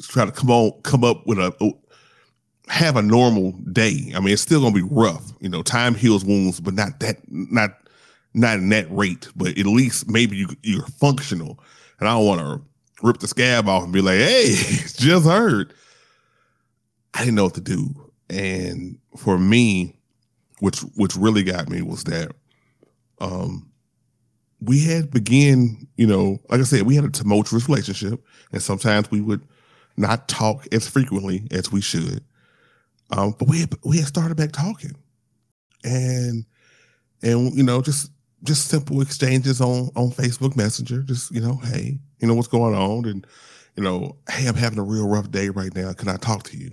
try 0.00 0.26
to 0.26 0.30
come 0.30 0.52
on 0.52 0.80
come 0.82 1.02
up 1.02 1.26
with 1.26 1.40
a 1.40 1.52
oh, 1.60 1.76
have 2.68 2.94
a 2.94 3.02
normal 3.02 3.50
day. 3.72 4.12
I 4.14 4.20
mean, 4.20 4.34
it's 4.34 4.42
still 4.42 4.60
gonna 4.60 4.76
be 4.76 4.82
rough. 4.88 5.32
You 5.40 5.48
know, 5.48 5.64
time 5.64 5.96
heals 5.96 6.24
wounds, 6.24 6.60
but 6.60 6.74
not 6.74 7.00
that 7.00 7.16
not 7.28 7.70
not 8.32 8.58
in 8.58 8.68
that 8.68 8.86
rate. 8.92 9.26
But 9.34 9.58
at 9.58 9.66
least 9.66 10.08
maybe 10.08 10.36
you 10.36 10.50
you're 10.62 10.86
functional. 10.86 11.58
And 11.98 12.08
I 12.08 12.12
don't 12.12 12.26
want 12.26 12.40
to 12.42 12.73
rip 13.04 13.18
the 13.18 13.28
scab 13.28 13.68
off 13.68 13.84
and 13.84 13.92
be 13.92 14.00
like, 14.00 14.18
"Hey, 14.18 14.54
just 14.96 15.26
heard." 15.26 15.72
I 17.12 17.20
didn't 17.20 17.36
know 17.36 17.44
what 17.44 17.54
to 17.54 17.60
do, 17.60 18.10
and 18.28 18.98
for 19.16 19.38
me, 19.38 19.96
which 20.58 20.80
which 20.96 21.14
really 21.14 21.44
got 21.44 21.68
me 21.68 21.82
was 21.82 22.04
that 22.04 22.32
um 23.20 23.70
we 24.60 24.82
had 24.82 25.10
begin, 25.10 25.86
you 25.96 26.06
know, 26.06 26.38
like 26.48 26.60
I 26.60 26.64
said, 26.64 26.82
we 26.82 26.96
had 26.96 27.04
a 27.04 27.10
tumultuous 27.10 27.68
relationship, 27.68 28.24
and 28.52 28.62
sometimes 28.62 29.10
we 29.10 29.20
would 29.20 29.46
not 29.96 30.26
talk 30.26 30.66
as 30.72 30.88
frequently 30.88 31.46
as 31.50 31.70
we 31.70 31.80
should. 31.80 32.24
Um, 33.10 33.34
but 33.38 33.48
we 33.48 33.60
had, 33.60 33.74
we 33.84 33.98
had 33.98 34.06
started 34.06 34.36
back 34.36 34.52
talking, 34.52 34.96
and 35.84 36.44
and 37.22 37.54
you 37.54 37.62
know 37.62 37.82
just 37.82 38.10
just 38.44 38.68
simple 38.68 39.00
exchanges 39.00 39.60
on 39.60 39.90
on 39.96 40.10
Facebook 40.10 40.56
Messenger. 40.56 41.02
Just 41.02 41.30
you 41.34 41.40
know, 41.40 41.56
hey, 41.56 41.98
you 42.20 42.28
know 42.28 42.34
what's 42.34 42.48
going 42.48 42.74
on, 42.74 43.06
and 43.06 43.26
you 43.76 43.82
know, 43.82 44.16
hey, 44.30 44.46
I'm 44.46 44.54
having 44.54 44.78
a 44.78 44.84
real 44.84 45.08
rough 45.08 45.30
day 45.30 45.48
right 45.48 45.74
now. 45.74 45.92
Can 45.92 46.08
I 46.08 46.16
talk 46.16 46.44
to 46.44 46.56
you? 46.56 46.70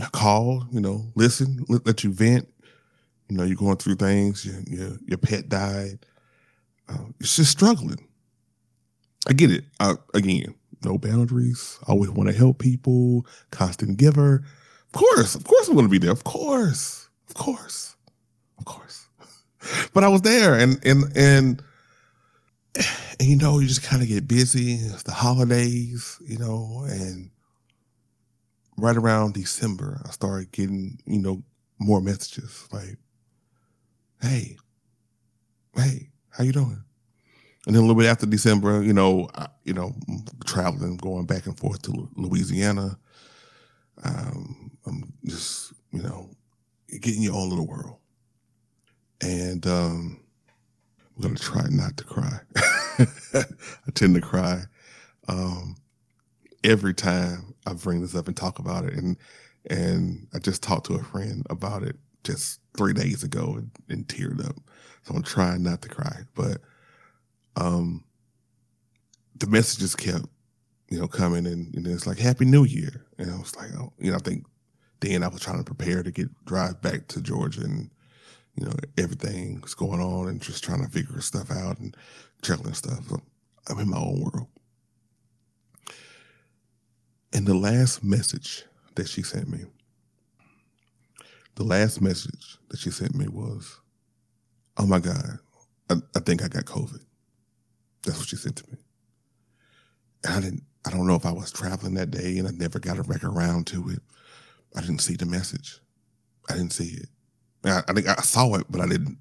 I 0.00 0.06
call, 0.06 0.64
you 0.70 0.80
know, 0.80 1.04
listen, 1.16 1.64
let, 1.68 1.84
let 1.84 2.04
you 2.04 2.12
vent. 2.12 2.48
You 3.28 3.36
know, 3.36 3.42
you're 3.44 3.56
going 3.56 3.76
through 3.76 3.96
things. 3.96 4.46
Your 4.46 4.60
your, 4.66 4.96
your 5.06 5.18
pet 5.18 5.48
died. 5.48 6.06
Uh, 6.88 7.06
it's 7.20 7.36
just 7.36 7.50
struggling. 7.50 8.06
I 9.28 9.32
get 9.34 9.50
it. 9.50 9.64
I, 9.80 9.94
again, 10.14 10.54
no 10.84 10.96
boundaries. 10.96 11.78
Always 11.86 12.10
want 12.10 12.30
to 12.30 12.34
help 12.36 12.58
people. 12.58 13.26
Constant 13.50 13.98
giver. 13.98 14.44
Of 14.86 14.92
course, 14.92 15.34
of 15.34 15.44
course 15.44 15.68
I'm 15.68 15.74
gonna 15.74 15.88
be 15.88 15.98
there. 15.98 16.12
Of 16.12 16.24
course. 16.24 17.08
Of 17.28 17.34
course. 17.34 17.96
Of 18.58 18.64
course. 18.64 19.07
But 19.92 20.04
I 20.04 20.08
was 20.08 20.22
there 20.22 20.54
and 20.54 20.78
and 20.84 21.04
and 21.16 21.62
and 23.18 23.28
you 23.28 23.36
know, 23.36 23.58
you 23.58 23.66
just 23.66 23.82
kind 23.82 24.02
of 24.02 24.08
get 24.08 24.28
busy. 24.28 24.74
It's 24.74 25.02
the 25.02 25.12
holidays, 25.12 26.18
you 26.24 26.38
know, 26.38 26.84
and 26.88 27.30
right 28.76 28.96
around 28.96 29.34
December, 29.34 30.00
I 30.06 30.10
started 30.10 30.52
getting, 30.52 31.00
you 31.04 31.20
know, 31.20 31.42
more 31.78 32.00
messages 32.00 32.68
like, 32.72 32.96
"Hey, 34.20 34.56
hey, 35.76 36.10
how 36.30 36.44
you 36.44 36.52
doing?" 36.52 36.82
And 37.66 37.74
then 37.74 37.82
a 37.82 37.86
little 37.86 38.00
bit 38.00 38.08
after 38.08 38.26
December, 38.26 38.82
you 38.82 38.92
know, 38.92 39.28
I, 39.34 39.48
you 39.64 39.74
know, 39.74 39.94
traveling, 40.46 40.96
going 40.96 41.26
back 41.26 41.46
and 41.46 41.58
forth 41.58 41.82
to 41.82 42.08
Louisiana, 42.16 42.98
um, 44.04 44.70
I'm 44.86 45.12
just, 45.24 45.72
you 45.92 46.02
know, 46.02 46.30
getting 47.00 47.22
your 47.22 47.34
own 47.34 47.50
little 47.50 47.66
world. 47.66 47.96
And 49.20 49.66
um, 49.66 50.20
I'm 51.22 51.34
to 51.34 51.42
try 51.42 51.64
not 51.70 51.96
to 51.96 52.04
cry. 52.04 52.38
I 53.34 53.44
tend 53.94 54.14
to 54.14 54.20
cry 54.20 54.62
um, 55.28 55.76
every 56.62 56.94
time 56.94 57.54
I 57.66 57.72
bring 57.72 58.00
this 58.00 58.14
up 58.14 58.28
and 58.28 58.36
talk 58.36 58.58
about 58.58 58.84
it. 58.84 58.94
And 58.94 59.16
and 59.68 60.28
I 60.32 60.38
just 60.38 60.62
talked 60.62 60.86
to 60.86 60.94
a 60.94 61.02
friend 61.02 61.44
about 61.50 61.82
it 61.82 61.96
just 62.24 62.60
three 62.76 62.92
days 62.92 63.22
ago 63.22 63.54
and, 63.58 63.70
and 63.88 64.06
teared 64.06 64.46
up. 64.46 64.56
So 65.02 65.14
I'm 65.14 65.22
trying 65.22 65.62
not 65.62 65.82
to 65.82 65.88
cry. 65.88 66.20
But 66.34 66.58
um, 67.56 68.04
the 69.36 69.46
messages 69.46 69.94
kept 69.94 70.26
you 70.90 70.98
know, 70.98 71.08
coming 71.08 71.46
and, 71.46 71.74
and 71.74 71.86
it's 71.86 72.06
like 72.06 72.18
Happy 72.18 72.44
New 72.44 72.64
Year. 72.64 73.04
And 73.18 73.30
I 73.30 73.36
was 73.36 73.54
like, 73.56 73.70
oh, 73.78 73.92
you 73.98 74.10
know, 74.10 74.16
I 74.16 74.20
think 74.20 74.46
then 75.00 75.22
I 75.22 75.28
was 75.28 75.40
trying 75.40 75.58
to 75.58 75.64
prepare 75.64 76.02
to 76.02 76.10
get 76.10 76.28
drive 76.44 76.80
back 76.80 77.08
to 77.08 77.20
Georgia 77.20 77.62
and, 77.62 77.90
you 78.60 78.66
know, 78.66 78.74
everything 78.96 79.60
was 79.60 79.74
going 79.74 80.00
on 80.00 80.28
and 80.28 80.40
just 80.40 80.64
trying 80.64 80.84
to 80.84 80.90
figure 80.90 81.20
stuff 81.20 81.50
out 81.50 81.78
and 81.78 81.96
juggling 82.42 82.74
stuff. 82.74 83.06
So 83.08 83.20
I'm 83.68 83.78
in 83.78 83.90
my 83.90 83.98
own 83.98 84.20
world. 84.20 84.48
And 87.32 87.46
the 87.46 87.54
last 87.54 88.02
message 88.02 88.64
that 88.94 89.08
she 89.08 89.22
sent 89.22 89.48
me 89.48 89.64
the 91.58 91.64
last 91.64 92.00
message 92.00 92.56
that 92.68 92.78
she 92.78 92.90
sent 92.90 93.16
me 93.16 93.26
was, 93.26 93.80
"Oh 94.76 94.86
my 94.86 95.00
God, 95.00 95.40
I, 95.90 95.96
I 96.14 96.20
think 96.20 96.40
I 96.42 96.46
got 96.46 96.66
COVID." 96.66 97.04
That's 98.04 98.16
what 98.16 98.28
she 98.28 98.36
sent 98.36 98.56
to 98.56 98.70
me. 98.70 98.78
And 100.22 100.34
I 100.34 100.40
didn't. 100.40 100.62
I 100.84 100.90
don't 100.90 101.08
know 101.08 101.16
if 101.16 101.26
I 101.26 101.32
was 101.32 101.50
traveling 101.50 101.94
that 101.94 102.12
day 102.12 102.38
and 102.38 102.46
I 102.46 102.52
never 102.52 102.78
got 102.78 102.98
a 102.98 103.02
record 103.02 103.32
around 103.32 103.66
to 103.68 103.88
it. 103.88 103.98
I 104.76 104.80
didn't 104.80 105.00
see 105.00 105.16
the 105.16 105.26
message. 105.26 105.80
I 106.48 106.52
didn't 106.52 106.72
see 106.72 106.96
it. 106.96 107.08
I, 107.64 107.82
I, 107.88 107.92
think 107.92 108.08
I 108.08 108.14
saw 108.16 108.54
it, 108.54 108.66
but 108.70 108.80
I 108.80 108.86
didn't. 108.86 109.18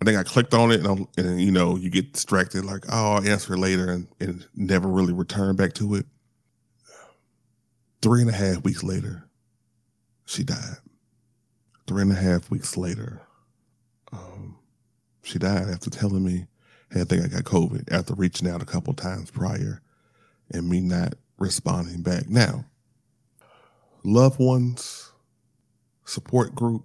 I 0.00 0.04
think 0.04 0.18
I 0.18 0.24
clicked 0.24 0.52
on 0.52 0.72
it, 0.72 0.84
and, 0.84 1.06
and 1.16 1.40
you 1.40 1.50
know, 1.50 1.76
you 1.76 1.88
get 1.88 2.12
distracted, 2.12 2.64
like, 2.64 2.84
oh, 2.90 3.12
I'll 3.14 3.28
answer 3.28 3.56
later, 3.56 3.90
and, 3.90 4.06
and 4.20 4.46
never 4.54 4.88
really 4.88 5.14
return 5.14 5.56
back 5.56 5.72
to 5.74 5.94
it. 5.94 6.06
Three 8.02 8.20
and 8.20 8.30
a 8.30 8.34
half 8.34 8.62
weeks 8.62 8.82
later, 8.82 9.26
she 10.26 10.44
died. 10.44 10.76
Three 11.86 12.02
and 12.02 12.12
a 12.12 12.16
half 12.16 12.50
weeks 12.50 12.76
later, 12.76 13.22
um, 14.12 14.58
she 15.22 15.38
died 15.38 15.68
after 15.68 15.88
telling 15.88 16.24
me, 16.24 16.46
hey, 16.92 17.00
I 17.00 17.04
think 17.04 17.24
I 17.24 17.28
got 17.28 17.44
COVID 17.44 17.90
after 17.90 18.14
reaching 18.14 18.48
out 18.48 18.62
a 18.62 18.66
couple 18.66 18.92
times 18.92 19.30
prior 19.30 19.80
and 20.52 20.68
me 20.68 20.80
not 20.80 21.14
responding 21.38 22.02
back. 22.02 22.28
Now, 22.28 22.64
loved 24.04 24.38
ones, 24.38 25.12
support 26.04 26.54
group, 26.54 26.84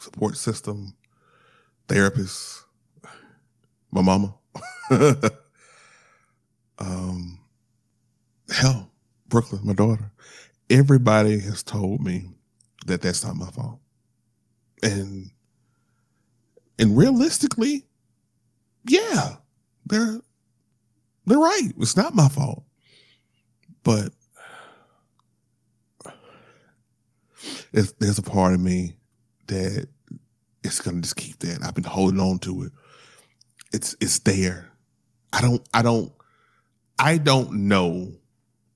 support 0.00 0.36
system, 0.36 0.94
therapist, 1.88 2.64
my 3.90 4.02
mama, 4.02 4.34
um, 6.78 7.40
hell, 8.50 8.90
Brooklyn, 9.28 9.62
my 9.64 9.72
daughter, 9.72 10.12
everybody 10.70 11.38
has 11.40 11.62
told 11.62 12.02
me 12.02 12.24
that 12.86 13.02
that's 13.02 13.24
not 13.24 13.36
my 13.36 13.50
fault. 13.50 13.80
And 14.82 15.30
and 16.78 16.96
realistically, 16.96 17.86
yeah, 18.84 19.36
they're 19.86 20.20
they're 21.26 21.38
right. 21.38 21.70
It's 21.78 21.96
not 21.96 22.14
my 22.14 22.28
fault. 22.28 22.64
But 23.82 24.12
there's 27.72 28.18
a 28.18 28.22
part 28.22 28.54
of 28.54 28.60
me 28.60 28.96
that 29.48 29.88
it's 30.64 30.80
gonna 30.80 31.00
just 31.00 31.16
keep 31.16 31.38
that. 31.40 31.62
I've 31.64 31.74
been 31.74 31.84
holding 31.84 32.20
on 32.20 32.38
to 32.40 32.64
it. 32.64 32.72
It's 33.72 33.96
it's 34.00 34.18
there. 34.20 34.70
I 35.32 35.40
don't 35.40 35.66
I 35.72 35.82
don't 35.82 36.12
I 36.98 37.18
don't 37.18 37.52
know 37.52 38.12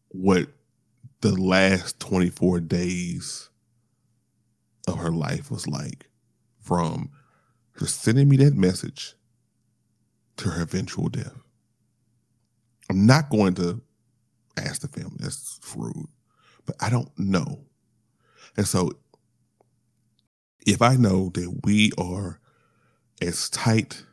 what 0.08 0.48
the 1.20 1.32
last 1.32 2.00
24 2.00 2.60
days 2.60 3.50
of 4.88 4.96
her 4.98 5.10
life 5.10 5.50
was 5.50 5.66
like 5.66 6.08
from 6.60 7.10
her 7.72 7.86
sending 7.86 8.28
me 8.28 8.36
that 8.38 8.54
message 8.54 9.14
to 10.36 10.48
her 10.50 10.62
eventual 10.62 11.08
death. 11.08 11.34
I'm 12.88 13.06
not 13.06 13.30
going 13.30 13.54
to 13.54 13.80
ask 14.56 14.80
the 14.80 14.88
family. 14.88 15.16
That's 15.18 15.60
rude. 15.76 16.08
But 16.66 16.76
I 16.80 16.90
don't 16.90 17.10
know. 17.18 17.60
And 18.56 18.66
so 18.66 18.92
if 20.66 20.82
I 20.82 20.96
know 20.96 21.30
that 21.34 21.60
we 21.64 21.92
are 21.98 22.40
as 23.20 23.48
tight 23.50 24.04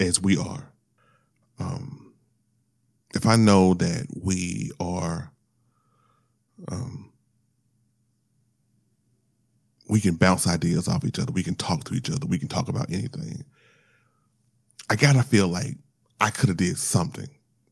as 0.00 0.20
we 0.20 0.36
are, 0.36 0.72
um, 1.58 2.14
if 3.14 3.26
I 3.26 3.36
know 3.36 3.74
that 3.74 4.06
we 4.20 4.70
are, 4.80 5.32
um, 6.70 7.12
we 9.88 10.00
can 10.00 10.14
bounce 10.14 10.46
ideas 10.46 10.88
off 10.88 11.04
each 11.04 11.18
other, 11.18 11.32
we 11.32 11.42
can 11.42 11.54
talk 11.54 11.84
to 11.84 11.94
each 11.94 12.10
other, 12.10 12.26
we 12.26 12.38
can 12.38 12.48
talk 12.48 12.68
about 12.68 12.90
anything. 12.90 13.44
I 14.88 14.96
gotta 14.96 15.22
feel 15.22 15.48
like 15.48 15.76
I 16.20 16.30
could 16.30 16.48
have 16.48 16.58
did 16.58 16.78
something, 16.78 17.28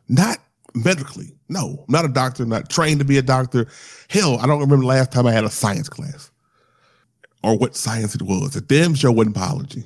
not 0.08 0.38
medically. 0.74 1.32
No, 1.48 1.84
I'm 1.86 1.92
not 1.92 2.04
a 2.04 2.08
doctor, 2.08 2.44
not 2.44 2.68
trained 2.68 3.00
to 3.00 3.04
be 3.04 3.18
a 3.18 3.22
doctor. 3.22 3.66
Hell, 4.08 4.38
I 4.38 4.46
don't 4.46 4.60
remember 4.60 4.84
last 4.84 5.12
time 5.12 5.26
I 5.26 5.32
had 5.32 5.44
a 5.44 5.50
science 5.50 5.88
class 5.88 6.30
or 7.42 7.56
what 7.56 7.76
science 7.76 8.14
it 8.14 8.22
was. 8.22 8.56
A 8.56 8.60
damn 8.60 8.94
sure 8.94 9.12
wasn't 9.12 9.34
biology. 9.34 9.84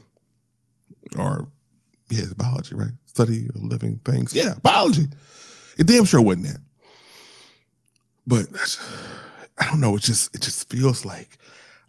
Or, 1.17 1.49
yeah, 2.11 2.23
it's 2.23 2.35
biology, 2.35 2.75
right? 2.75 2.93
Study 3.07 3.49
of 3.55 3.63
living 3.63 4.01
things. 4.05 4.35
Yeah, 4.35 4.55
biology. 4.63 5.07
It 5.79 5.87
damn 5.87 6.05
sure 6.05 6.21
wasn't 6.21 6.47
that. 6.47 6.61
But 8.27 8.79
I 9.59 9.67
don't 9.67 9.81
know. 9.81 9.97
It 9.97 10.03
just 10.03 10.35
it 10.35 10.43
just 10.43 10.69
feels 10.71 11.05
like 11.05 11.39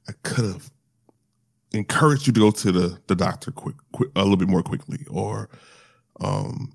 I 0.08 0.13
could 0.23 0.45
have 0.45 0.71
encouraged 1.71 2.28
you 2.28 2.34
to 2.34 2.39
go 2.39 2.51
to 2.51 2.71
the 2.71 2.99
the 3.08 3.15
doctor 3.15 3.51
quick, 3.51 3.75
quick 3.93 4.10
a 4.15 4.21
little 4.21 4.38
bit 4.38 4.49
more 4.49 4.62
quickly, 4.62 4.99
or 5.10 5.49
um, 6.19 6.73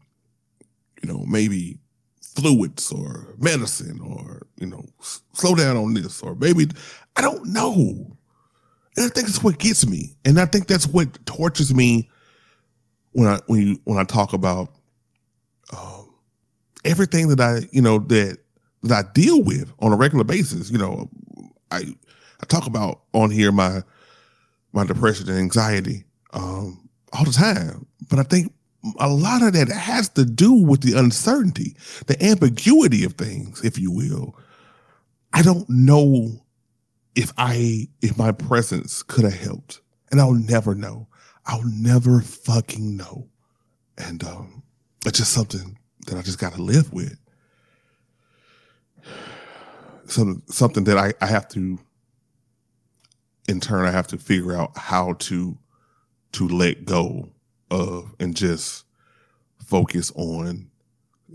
you 1.02 1.12
know, 1.12 1.24
maybe 1.26 1.78
fluids 2.34 2.92
or 2.92 3.34
medicine 3.38 4.00
or 4.00 4.46
you 4.58 4.66
know 4.66 4.84
slow 5.32 5.54
down 5.54 5.76
on 5.76 5.94
this 5.94 6.22
or 6.22 6.34
maybe 6.36 6.66
i 7.16 7.20
don't 7.20 7.44
know 7.46 8.16
and 8.96 9.06
i 9.06 9.08
think 9.08 9.26
that's 9.26 9.42
what 9.42 9.58
gets 9.58 9.86
me. 9.86 10.16
And 10.24 10.40
i 10.40 10.46
think 10.46 10.66
that's 10.66 10.86
what 10.86 11.24
tortures 11.26 11.74
me 11.74 12.10
when 13.12 13.28
i 13.28 13.38
when 13.46 13.60
you 13.66 13.80
when 13.84 13.98
i 13.98 14.04
talk 14.04 14.32
about 14.32 14.72
um, 15.76 16.12
everything 16.84 17.28
that 17.28 17.40
i 17.40 17.60
you 17.72 17.82
know 17.82 17.98
that 17.98 18.38
that 18.82 19.06
i 19.06 19.12
deal 19.12 19.42
with 19.42 19.72
on 19.80 19.92
a 19.92 19.96
regular 19.96 20.24
basis. 20.24 20.70
You 20.70 20.78
know 20.78 21.08
i 21.70 21.78
i 21.78 22.46
talk 22.46 22.66
about 22.66 23.02
on 23.12 23.30
here 23.30 23.52
my 23.52 23.82
my 24.72 24.84
depression 24.84 25.28
and 25.28 25.38
anxiety 25.38 26.04
um, 26.32 26.88
all 27.12 27.24
the 27.24 27.32
time. 27.32 27.86
But 28.08 28.18
i 28.18 28.22
think 28.22 28.52
a 28.98 29.08
lot 29.08 29.42
of 29.42 29.52
that 29.52 29.68
has 29.68 30.08
to 30.10 30.24
do 30.24 30.52
with 30.52 30.80
the 30.82 30.98
uncertainty, 30.98 31.76
the 32.06 32.22
ambiguity 32.24 33.04
of 33.04 33.14
things, 33.14 33.62
if 33.64 33.78
you 33.78 33.90
will. 33.90 34.36
I 35.32 35.42
don't 35.42 35.68
know 35.68 36.42
if 37.14 37.32
I 37.36 37.88
if 38.02 38.16
my 38.16 38.32
presence 38.32 39.02
could 39.02 39.24
have 39.24 39.38
helped. 39.40 39.80
And 40.10 40.20
I'll 40.20 40.32
never 40.32 40.74
know. 40.74 41.08
I'll 41.46 41.64
never 41.64 42.20
fucking 42.20 42.96
know. 42.96 43.28
And 43.98 44.22
um 44.24 44.62
it's 45.06 45.18
just 45.18 45.32
something 45.32 45.78
that 46.06 46.16
I 46.16 46.22
just 46.22 46.38
gotta 46.38 46.62
live 46.62 46.92
with. 46.92 47.18
So 50.06 50.42
something 50.46 50.82
that 50.84 50.98
I, 50.98 51.12
I 51.20 51.26
have 51.26 51.46
to 51.50 51.78
in 53.46 53.60
turn 53.60 53.86
I 53.86 53.92
have 53.92 54.08
to 54.08 54.18
figure 54.18 54.56
out 54.56 54.76
how 54.76 55.12
to 55.14 55.56
to 56.32 56.48
let 56.48 56.84
go 56.84 57.30
of 57.70 58.14
and 58.18 58.36
just 58.36 58.84
focus 59.64 60.10
on 60.16 60.70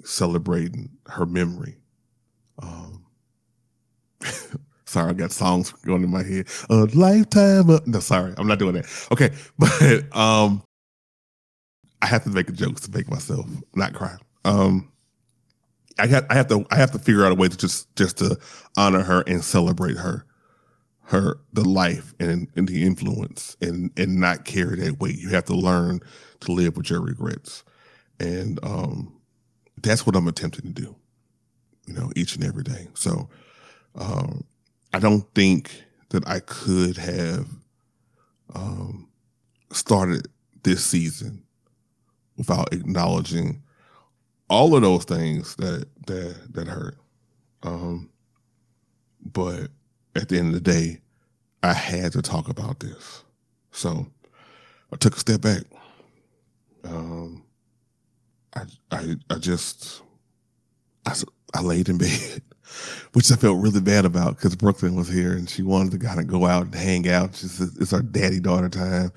celebrating 0.04 0.90
her 1.08 1.26
memory. 1.26 1.78
Um, 2.62 3.06
sorry, 4.95 5.12
I 5.12 5.13
got 5.13 5.31
songs 5.34 5.71
going 5.86 6.03
in 6.03 6.10
my 6.10 6.23
head. 6.23 6.47
A 6.69 6.86
lifetime. 6.95 7.69
Of, 7.69 7.86
no, 7.86 7.99
sorry, 7.99 8.34
I'm 8.38 8.47
not 8.47 8.60
doing 8.60 8.75
that. 8.75 9.08
Okay, 9.12 9.31
but 9.60 10.17
um, 10.17 10.63
I 12.01 12.08
have 12.08 12.23
to 12.23 12.29
make 12.29 12.49
a 12.49 12.53
joke 12.53 12.79
to 12.81 12.91
make 12.91 13.10
myself 13.10 13.45
not 13.75 13.93
cry. 13.93 14.15
Um, 14.45 14.91
I 15.99 16.08
got, 16.08 16.25
I 16.29 16.36
have 16.36 16.47
to, 16.47 16.65
I 16.71 16.77
have 16.77 16.91
to 16.91 16.99
figure 16.99 17.25
out 17.25 17.34
a 17.34 17.36
way 17.36 17.49
to 17.49 17.58
just, 17.58 17.93
just 17.95 18.17
to 18.19 18.38
honor 18.77 19.01
her 19.01 19.23
and 19.27 19.43
celebrate 19.43 19.97
her 19.97 20.25
her 21.08 21.39
the 21.53 21.67
life 21.67 22.15
and, 22.19 22.47
and 22.55 22.67
the 22.67 22.84
influence 22.84 23.55
and 23.62 23.91
and 23.95 24.19
not 24.19 24.45
carry 24.45 24.79
that 24.79 24.99
weight. 24.99 25.17
You 25.19 25.29
have 25.29 25.45
to 25.45 25.55
learn 25.55 25.99
to 26.41 26.51
live 26.51 26.77
with 26.77 26.89
your 26.89 27.01
regrets. 27.01 27.63
And 28.19 28.60
um 28.63 29.13
that's 29.84 30.05
what 30.08 30.15
I'm 30.15 30.27
attempting 30.27 30.73
to 30.73 30.81
do, 30.81 30.95
you 31.86 31.93
know, 31.93 32.12
each 32.15 32.36
and 32.36 32.43
every 32.43 32.63
day. 32.63 32.88
So 32.95 33.29
um 33.95 34.45
I 34.95 34.99
don't 34.99 35.25
think 35.36 35.84
that 36.10 36.25
I 36.25 36.39
could 36.39 36.95
have 36.95 37.47
um 38.53 39.10
started 39.69 40.29
this 40.63 40.86
season 40.86 41.43
without 42.38 42.73
acknowledging 42.73 43.62
all 44.49 44.73
of 44.73 44.84
those 44.84 45.03
things 45.03 45.58
that 45.58 45.88
that 46.08 46.53
that 46.53 46.67
hurt. 46.69 46.97
Um 47.62 48.10
but 49.34 49.67
at 50.15 50.29
the 50.29 50.38
end 50.38 50.55
of 50.55 50.63
the 50.63 50.71
day, 50.71 51.01
I 51.62 51.73
had 51.73 52.13
to 52.13 52.21
talk 52.21 52.47
about 52.47 52.79
this. 52.79 53.25
So 53.71 54.08
I 54.93 54.95
took 54.95 55.17
a 55.17 55.19
step 55.19 55.41
back. 55.41 55.63
Um, 56.86 57.43
I, 58.55 58.62
I, 58.91 59.15
I 59.29 59.36
just, 59.39 60.03
I, 61.05 61.13
I 61.53 61.62
laid 61.62 61.89
in 61.89 61.97
bed, 61.97 62.43
which 63.13 63.32
I 63.32 63.36
felt 63.36 63.62
really 63.62 63.82
bad 63.82 64.06
about 64.06 64.36
because 64.36 64.56
Brooklyn 64.56 64.95
was 64.95 65.08
here 65.08 65.34
and 65.34 65.49
she 65.49 65.62
wanted 65.62 65.91
to 65.91 66.06
kind 66.06 66.19
of 66.19 66.28
go 66.28 66.45
out 66.45 66.65
and 66.65 66.75
hang 66.75 67.10
out. 67.10 67.36
She's, 67.36 67.60
it's 67.80 67.93
our 67.93 68.01
daddy 68.01 68.39
daughter 68.39 68.69
time. 68.69 69.12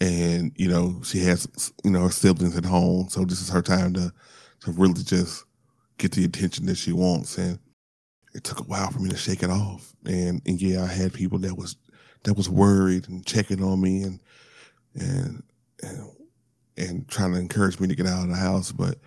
And, 0.00 0.52
you 0.56 0.68
know, 0.68 1.00
she 1.04 1.20
has, 1.20 1.72
you 1.84 1.90
know, 1.90 2.02
her 2.02 2.10
siblings 2.10 2.56
at 2.56 2.64
home. 2.64 3.08
So 3.08 3.24
this 3.24 3.40
is 3.40 3.50
her 3.50 3.62
time 3.62 3.94
to, 3.94 4.12
to 4.60 4.72
really 4.72 5.02
just 5.02 5.44
get 5.98 6.12
the 6.12 6.24
attention 6.24 6.66
that 6.66 6.76
she 6.76 6.92
wants. 6.92 7.38
And 7.38 7.58
it 8.34 8.44
took 8.44 8.60
a 8.60 8.64
while 8.64 8.90
for 8.90 8.98
me 9.00 9.10
to 9.10 9.16
shake 9.16 9.42
it 9.42 9.50
off. 9.50 9.94
And, 10.04 10.42
and 10.46 10.60
yeah, 10.60 10.82
I 10.82 10.86
had 10.86 11.12
people 11.12 11.38
that 11.40 11.56
was 11.56 11.76
that 12.24 12.36
was 12.36 12.48
worried 12.48 13.08
and 13.08 13.26
checking 13.26 13.62
on 13.62 13.80
me 13.80 14.02
and 14.02 14.20
and 14.94 15.42
and 15.82 16.10
and 16.76 17.08
trying 17.08 17.32
to 17.32 17.38
encourage 17.38 17.80
me 17.80 17.88
to 17.88 17.94
get 17.94 18.06
out 18.06 18.24
of 18.24 18.30
the 18.30 18.36
house, 18.36 18.72
but 18.72 18.98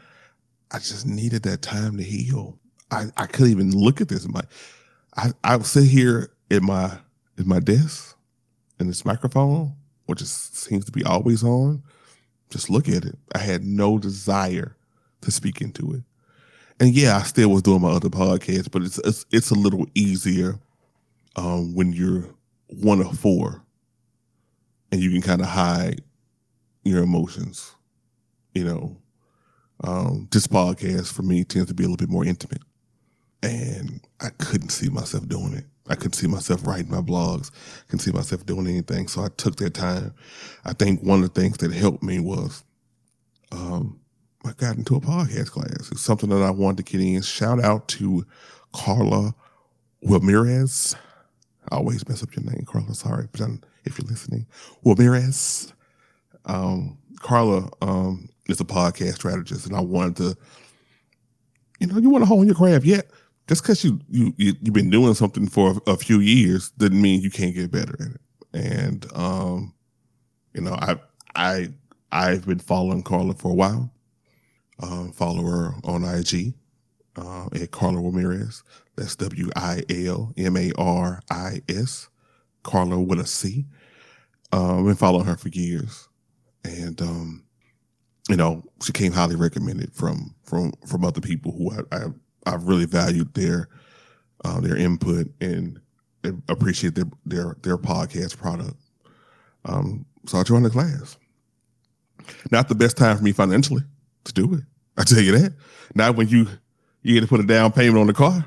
I 0.71 0.77
just 0.77 1.05
needed 1.05 1.43
that 1.43 1.61
time 1.61 1.97
to 1.97 2.03
heal. 2.03 2.59
I, 2.95 3.23
I 3.23 3.25
couldn't 3.27 3.51
even 3.51 3.71
look 3.71 4.01
at 4.01 4.09
this. 4.09 4.27
My 4.27 4.41
I 5.15 5.31
I 5.43 5.59
sit 5.59 5.85
here 5.85 6.31
at 6.51 6.61
my 6.61 6.97
at 7.37 7.45
my 7.45 7.59
desk 7.59 8.17
and 8.79 8.89
this 8.89 9.05
microphone, 9.05 9.73
which 10.05 10.23
seems 10.23 10.85
to 10.85 10.91
be 10.91 11.03
always 11.03 11.43
on, 11.43 11.83
just 12.49 12.69
look 12.69 12.87
at 12.87 13.05
it. 13.05 13.17
I 13.33 13.39
had 13.39 13.63
no 13.63 13.97
desire 13.97 14.75
to 15.21 15.31
speak 15.31 15.61
into 15.61 15.93
it. 15.93 16.03
And 16.79 16.93
yeah, 16.93 17.17
I 17.17 17.23
still 17.23 17.49
was 17.49 17.61
doing 17.61 17.81
my 17.81 17.91
other 17.91 18.09
podcasts, 18.09 18.69
but 18.69 18.83
it's 18.83 18.97
it's, 18.99 19.25
it's 19.31 19.51
a 19.51 19.55
little 19.55 19.85
easier 19.95 20.59
um, 21.35 21.73
when 21.73 21.93
you're 21.93 22.29
one 22.67 23.01
of 23.01 23.17
four 23.17 23.63
and 24.91 25.01
you 25.01 25.11
can 25.11 25.21
kind 25.21 25.41
of 25.41 25.47
hide 25.47 26.01
your 26.83 27.03
emotions. 27.03 27.71
You 28.53 28.63
know, 28.63 28.97
um, 29.83 30.27
this 30.31 30.47
podcast 30.47 31.13
for 31.13 31.23
me 31.23 31.43
tends 31.43 31.67
to 31.67 31.73
be 31.73 31.83
a 31.83 31.87
little 31.87 31.97
bit 31.97 32.09
more 32.09 32.25
intimate. 32.25 32.61
And 33.51 34.01
I 34.21 34.29
couldn't 34.29 34.69
see 34.69 34.89
myself 34.89 35.27
doing 35.27 35.53
it. 35.53 35.65
I 35.87 35.95
couldn't 35.95 36.13
see 36.13 36.27
myself 36.27 36.65
writing 36.65 36.89
my 36.89 37.01
blogs, 37.01 37.51
I 37.51 37.83
couldn't 37.87 37.99
see 37.99 38.11
myself 38.11 38.45
doing 38.45 38.67
anything. 38.67 39.07
So 39.07 39.23
I 39.23 39.27
took 39.37 39.57
that 39.57 39.75
time. 39.75 40.13
I 40.63 40.73
think 40.73 41.03
one 41.03 41.23
of 41.23 41.33
the 41.33 41.41
things 41.41 41.57
that 41.57 41.71
helped 41.71 42.01
me 42.01 42.19
was 42.19 42.63
um, 43.51 43.99
I 44.45 44.51
got 44.53 44.77
into 44.77 44.95
a 44.95 45.01
podcast 45.01 45.51
class. 45.51 45.91
It's 45.91 46.01
something 46.01 46.29
that 46.29 46.41
I 46.41 46.51
wanted 46.51 46.85
to 46.85 46.91
get 46.91 47.05
in. 47.05 47.21
Shout 47.21 47.63
out 47.63 47.87
to 47.89 48.25
Carla 48.73 49.33
Ramirez. 50.03 50.95
I 51.69 51.75
always 51.75 52.07
mess 52.07 52.21
up 52.21 52.35
your 52.35 52.45
name, 52.45 52.65
Carla. 52.67 52.93
Sorry, 52.93 53.27
but 53.31 53.41
I'm, 53.41 53.61
if 53.85 53.97
you're 53.97 54.07
listening, 54.07 54.45
Ramirez. 54.83 55.73
Um, 56.45 56.99
Carla 57.19 57.69
um, 57.81 58.29
is 58.47 58.59
a 58.59 58.65
podcast 58.65 59.15
strategist, 59.15 59.65
and 59.65 59.75
I 59.75 59.81
wanted 59.81 60.15
to, 60.17 60.37
you 61.79 61.87
know, 61.87 61.97
you 61.97 62.09
want 62.09 62.21
to 62.23 62.27
hone 62.27 62.45
your 62.45 62.55
craft. 62.55 62.85
Yet, 62.85 63.09
just 63.47 63.61
because 63.61 63.83
you 63.83 63.99
you 64.09 64.33
you 64.37 64.53
have 64.53 64.73
been 64.73 64.89
doing 64.89 65.13
something 65.13 65.47
for 65.47 65.81
a, 65.85 65.91
a, 65.91 65.97
few 65.97 66.19
years 66.19 66.71
doesn't 66.71 66.99
mean 66.99 67.21
you 67.21 67.29
can't 67.29 67.53
get 67.53 67.71
better 67.71 67.95
at 67.99 68.11
it. 68.11 68.21
And 68.53 69.05
um, 69.13 69.73
you 70.53 70.61
know, 70.61 70.73
I 70.73 70.99
I 71.35 71.69
I've 72.11 72.45
been 72.45 72.59
following 72.59 73.03
Carla 73.03 73.33
for 73.33 73.51
a 73.51 73.55
while. 73.55 73.91
Um, 74.79 75.11
follow 75.11 75.43
her 75.43 75.73
on 75.83 76.03
IG 76.03 76.53
uh, 77.15 77.47
at 77.53 77.71
Carla 77.71 78.01
Ramirez. 78.01 78.63
That's 78.95 79.15
W 79.17 79.49
I 79.55 79.83
L 79.89 80.33
M 80.37 80.57
A 80.57 80.71
R 80.77 81.21
I 81.29 81.61
S. 81.69 82.09
Carla 82.63 82.99
with 82.99 83.19
a 83.19 83.27
C. 83.27 83.65
I've 84.51 84.85
been 84.85 84.95
following 84.95 85.25
her 85.25 85.35
for 85.35 85.49
years, 85.49 86.07
and 86.63 86.99
um, 87.01 87.43
you 88.29 88.37
know 88.37 88.63
she 88.83 88.91
came 88.91 89.11
highly 89.11 89.35
recommended 89.35 89.93
from 89.93 90.33
from 90.43 90.73
from 90.87 91.05
other 91.05 91.21
people 91.21 91.51
who 91.51 91.71
I, 91.71 91.95
I 91.95 92.05
I've 92.45 92.67
really 92.67 92.85
valued 92.85 93.33
their 93.33 93.69
uh, 94.43 94.59
their 94.59 94.75
input 94.75 95.27
and 95.41 95.79
appreciate 96.49 96.95
their 96.95 97.05
their 97.25 97.55
their 97.61 97.77
podcast 97.77 98.37
product. 98.37 98.75
Um, 99.65 100.05
so 100.25 100.37
I 100.37 100.43
joined 100.43 100.65
the 100.65 100.69
class. 100.69 101.17
Not 102.51 102.69
the 102.69 102.75
best 102.75 102.97
time 102.97 103.17
for 103.17 103.23
me 103.23 103.31
financially 103.31 103.83
to 104.23 104.33
do 104.33 104.53
it. 104.55 104.61
I 104.97 105.03
tell 105.03 105.19
you 105.21 105.37
that. 105.37 105.53
Not 105.93 106.15
when 106.15 106.27
you 106.27 106.47
you 107.01 107.13
get 107.13 107.21
to 107.21 107.27
put 107.27 107.39
a 107.39 107.43
down 107.43 107.71
payment 107.71 107.99
on 107.99 108.07
the 108.07 108.13
car, 108.13 108.45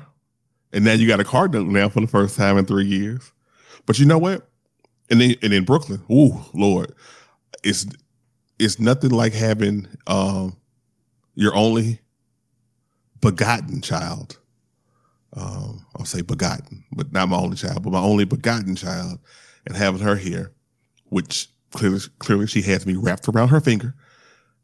and 0.73 0.83
now 0.83 0.93
you 0.93 1.07
got 1.07 1.19
a 1.19 1.25
car 1.25 1.47
note 1.47 1.67
now 1.67 1.89
for 1.89 2.01
the 2.01 2.07
first 2.07 2.37
time 2.37 2.57
in 2.57 2.65
three 2.65 2.85
years. 2.85 3.31
But 3.85 3.99
you 3.99 4.05
know 4.05 4.17
what? 4.17 4.49
And 5.09 5.21
then 5.21 5.35
and 5.41 5.53
in 5.53 5.65
Brooklyn, 5.65 6.01
ooh, 6.11 6.39
Lord, 6.53 6.93
it's 7.63 7.85
it's 8.59 8.79
nothing 8.79 9.11
like 9.11 9.33
having 9.33 9.87
um, 10.07 10.55
your 11.35 11.55
only 11.55 11.99
begotten 13.21 13.81
child. 13.81 14.37
Um, 15.33 15.85
I'll 15.95 16.05
say 16.05 16.21
begotten, 16.21 16.83
but 16.91 17.11
not 17.11 17.29
my 17.29 17.37
only 17.37 17.55
child, 17.55 17.83
but 17.83 17.93
my 17.93 17.99
only 17.99 18.25
begotten 18.25 18.75
child, 18.75 19.19
and 19.65 19.75
having 19.75 20.01
her 20.01 20.15
here, 20.15 20.51
which 21.09 21.49
clearly 21.71 21.99
clearly 22.17 22.47
she 22.47 22.61
has 22.63 22.85
me 22.85 22.95
wrapped 22.95 23.27
around 23.27 23.49
her 23.49 23.61
finger, 23.61 23.93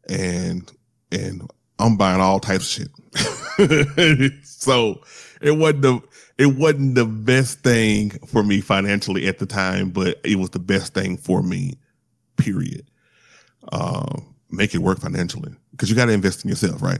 and 0.10 0.72
and 1.12 1.48
I'm 1.80 1.98
buying 1.98 2.22
all 2.22 2.40
types 2.40 2.78
of 2.78 2.88
shit. 2.88 4.44
so 4.44 5.02
it 5.42 5.52
wasn't 5.52 5.82
the 5.84 6.02
it 6.38 6.48
wasn't 6.48 6.96
the 6.96 7.06
best 7.06 7.60
thing 7.60 8.12
for 8.28 8.44
me 8.44 8.62
financially 8.62 9.28
at 9.28 9.40
the 9.40 9.46
time, 9.46 9.92
but 9.92 10.20
it 10.24 10.38
was 10.38 10.50
the 10.50 10.60
best 10.60 10.94
thing 10.94 11.18
for 11.18 11.42
me. 11.44 11.76
Period. 12.38 12.86
Um, 13.72 14.36
make 14.52 14.76
it 14.76 14.80
work 14.80 15.00
financially 15.00 15.54
because 15.72 15.90
you 15.90 15.96
got 15.96 16.06
to 16.06 16.12
invest 16.12 16.44
in 16.44 16.50
yourself, 16.50 16.82
right? 16.82 17.00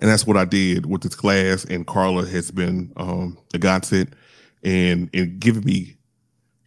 And 0.00 0.10
that's 0.10 0.26
what 0.26 0.36
I 0.36 0.44
did 0.44 0.86
with 0.86 1.02
this 1.02 1.14
class. 1.14 1.64
And 1.66 1.86
Carla 1.86 2.26
has 2.26 2.50
been 2.50 2.92
um, 2.96 3.38
a 3.54 3.58
godsend 3.58 4.16
and 4.62 5.08
and 5.14 5.38
giving 5.40 5.64
me 5.64 5.96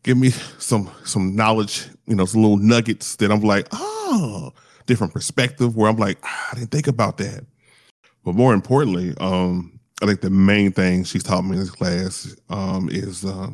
give 0.04 0.18
me 0.18 0.30
some 0.60 0.90
some 1.04 1.36
knowledge, 1.36 1.88
you 2.06 2.16
know, 2.16 2.26
some 2.26 2.42
little 2.42 2.58
nuggets 2.58 3.16
that 3.18 3.32
I'm 3.32 3.42
like, 3.42 3.68
oh, 3.72 4.52
different 4.86 5.14
perspective 5.14 5.76
where 5.76 5.90
I'm 5.90 5.98
like, 5.98 6.20
ah, 6.24 6.50
I 6.52 6.56
didn't 6.56 6.72
think 6.72 6.88
about 6.88 7.18
that. 7.18 7.46
But 8.24 8.36
more 8.36 8.54
importantly, 8.54 9.14
um, 9.20 9.80
I 10.02 10.06
think 10.06 10.22
the 10.22 10.30
main 10.30 10.72
thing 10.72 11.04
she's 11.04 11.24
taught 11.24 11.44
me 11.44 11.54
in 11.54 11.60
this 11.60 11.72
class 11.72 12.36
um, 12.50 12.90
is 12.92 13.26
uh, 13.26 13.50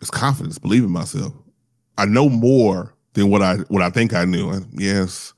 is 0.00 0.10
confidence, 0.10 0.58
believing 0.58 0.90
myself. 0.90 1.32
I 1.96 2.06
know 2.06 2.28
more 2.28 2.94
than 3.14 3.30
what 3.30 3.42
I 3.42 3.56
what 3.68 3.82
I 3.82 3.90
think 3.90 4.14
I 4.14 4.24
knew. 4.24 4.50
And 4.50 4.66
yes, 4.80 5.32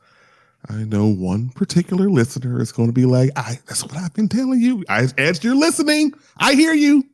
I 0.68 0.84
know 0.84 1.06
one 1.06 1.48
particular 1.50 2.10
listener 2.10 2.60
is 2.60 2.72
going 2.72 2.88
to 2.88 2.92
be 2.92 3.06
like, 3.06 3.30
"I 3.36 3.58
that's 3.66 3.82
what 3.82 3.96
I've 3.96 4.14
been 4.14 4.28
telling 4.28 4.60
you." 4.60 4.84
I, 4.88 5.08
as 5.16 5.42
you're 5.42 5.54
listening, 5.54 6.12
I 6.36 6.54
hear 6.54 6.74
you. 6.74 7.04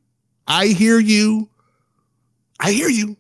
I 0.48 0.66
hear 0.66 0.98
you. 0.98 1.48
I 2.60 2.72
hear 2.72 2.88
you. 2.88 3.16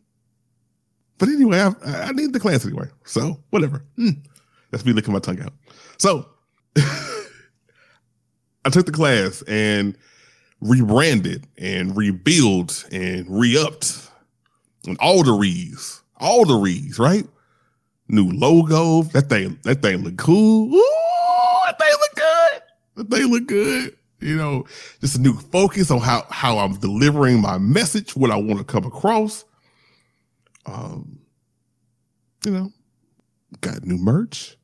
But 1.18 1.28
anyway, 1.28 1.60
I, 1.60 1.72
I 1.84 2.12
need 2.12 2.32
the 2.32 2.40
class 2.40 2.64
anyway. 2.64 2.88
So 3.04 3.40
whatever. 3.50 3.84
Hmm. 3.96 4.10
That's 4.70 4.84
me 4.84 4.92
licking 4.92 5.12
my 5.12 5.20
tongue 5.20 5.40
out. 5.40 5.52
So 5.98 6.28
I 6.76 8.70
took 8.70 8.86
the 8.86 8.92
class 8.92 9.42
and 9.46 9.96
rebranded 10.60 11.46
and 11.58 11.96
rebuilt 11.96 12.86
and 12.90 13.26
re-upped 13.28 14.10
and 14.86 14.98
all 14.98 15.22
the 15.22 15.32
re's, 15.32 16.02
all 16.18 16.44
the 16.44 16.56
re's, 16.56 16.98
right? 16.98 17.26
New 18.08 18.30
logo. 18.30 19.02
That 19.10 19.28
thing, 19.28 19.58
that 19.62 19.82
thing 19.82 19.98
look 19.98 20.16
cool. 20.16 20.74
Ooh, 20.74 21.58
that 21.66 21.78
thing 21.78 21.90
look 21.90 22.14
good. 22.14 22.62
That 22.96 23.10
thing 23.10 23.30
look 23.30 23.46
good. 23.46 23.96
You 24.20 24.36
know, 24.36 24.64
just 25.00 25.16
a 25.16 25.20
new 25.20 25.36
focus 25.36 25.90
on 25.90 26.00
how 26.00 26.24
how 26.30 26.58
I'm 26.58 26.74
delivering 26.78 27.40
my 27.40 27.58
message, 27.58 28.16
what 28.16 28.30
I 28.30 28.36
want 28.36 28.58
to 28.58 28.64
come 28.64 28.84
across. 28.84 29.44
Um, 30.64 31.20
you 32.44 32.52
know, 32.52 32.72
got 33.60 33.84
new 33.84 33.98
merch. 33.98 34.56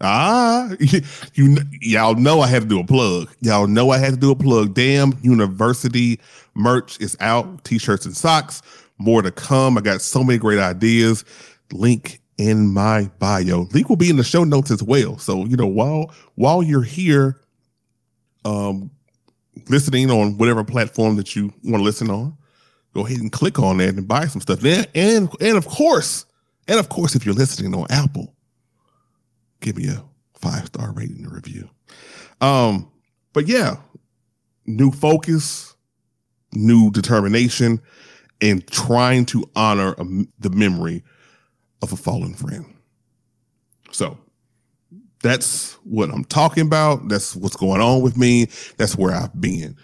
Ah, 0.00 0.70
you, 1.34 1.56
y'all 1.80 2.14
know 2.14 2.40
I 2.40 2.46
had 2.46 2.62
to 2.62 2.68
do 2.68 2.80
a 2.80 2.84
plug. 2.84 3.34
Y'all 3.40 3.66
know 3.66 3.90
I 3.90 3.98
had 3.98 4.14
to 4.14 4.20
do 4.20 4.30
a 4.30 4.36
plug. 4.36 4.74
Damn 4.74 5.14
University 5.22 6.20
merch 6.54 7.00
is 7.00 7.16
out, 7.20 7.64
t-shirts 7.64 8.06
and 8.06 8.16
socks. 8.16 8.62
More 8.98 9.22
to 9.22 9.30
come. 9.30 9.76
I 9.76 9.82
got 9.82 10.00
so 10.00 10.22
many 10.24 10.38
great 10.38 10.58
ideas. 10.58 11.24
Link 11.72 12.20
in 12.38 12.72
my 12.72 13.10
bio. 13.18 13.62
Link 13.72 13.88
will 13.88 13.96
be 13.96 14.10
in 14.10 14.16
the 14.16 14.24
show 14.24 14.44
notes 14.44 14.70
as 14.70 14.82
well. 14.82 15.18
So, 15.18 15.44
you 15.44 15.56
know, 15.56 15.66
while 15.66 16.14
while 16.34 16.62
you're 16.62 16.82
here 16.82 17.40
um 18.44 18.90
listening 19.68 20.10
on 20.10 20.36
whatever 20.38 20.62
platform 20.64 21.16
that 21.16 21.34
you 21.34 21.52
want 21.64 21.76
to 21.76 21.82
listen 21.82 22.10
on, 22.10 22.36
go 22.94 23.06
ahead 23.06 23.18
and 23.18 23.32
click 23.32 23.58
on 23.58 23.78
that 23.78 23.94
and 23.94 24.06
buy 24.06 24.26
some 24.26 24.40
stuff. 24.40 24.64
And 24.64 24.86
and, 24.94 25.28
and 25.40 25.56
of 25.56 25.66
course, 25.66 26.26
and 26.68 26.78
of 26.78 26.88
course, 26.88 27.14
if 27.14 27.24
you're 27.24 27.34
listening 27.34 27.74
on 27.74 27.86
Apple, 27.90 28.34
give 29.60 29.76
me 29.76 29.88
a 29.88 30.02
five 30.34 30.66
star 30.66 30.92
rating 30.92 31.24
and 31.24 31.32
review. 31.32 31.68
Um, 32.40 32.90
but 33.32 33.48
yeah, 33.48 33.76
new 34.66 34.90
focus, 34.90 35.74
new 36.52 36.90
determination, 36.90 37.80
and 38.40 38.66
trying 38.66 39.24
to 39.26 39.48
honor 39.56 39.94
um, 39.98 40.28
the 40.38 40.50
memory 40.50 41.02
of 41.82 41.92
a 41.92 41.96
fallen 41.96 42.34
friend. 42.34 42.64
So 43.92 44.18
that's 45.22 45.74
what 45.84 46.10
I'm 46.10 46.24
talking 46.24 46.66
about. 46.66 47.08
That's 47.08 47.34
what's 47.36 47.56
going 47.56 47.80
on 47.80 48.02
with 48.02 48.16
me. 48.16 48.46
That's 48.76 48.96
where 48.96 49.14
I've 49.14 49.38
been. 49.40 49.76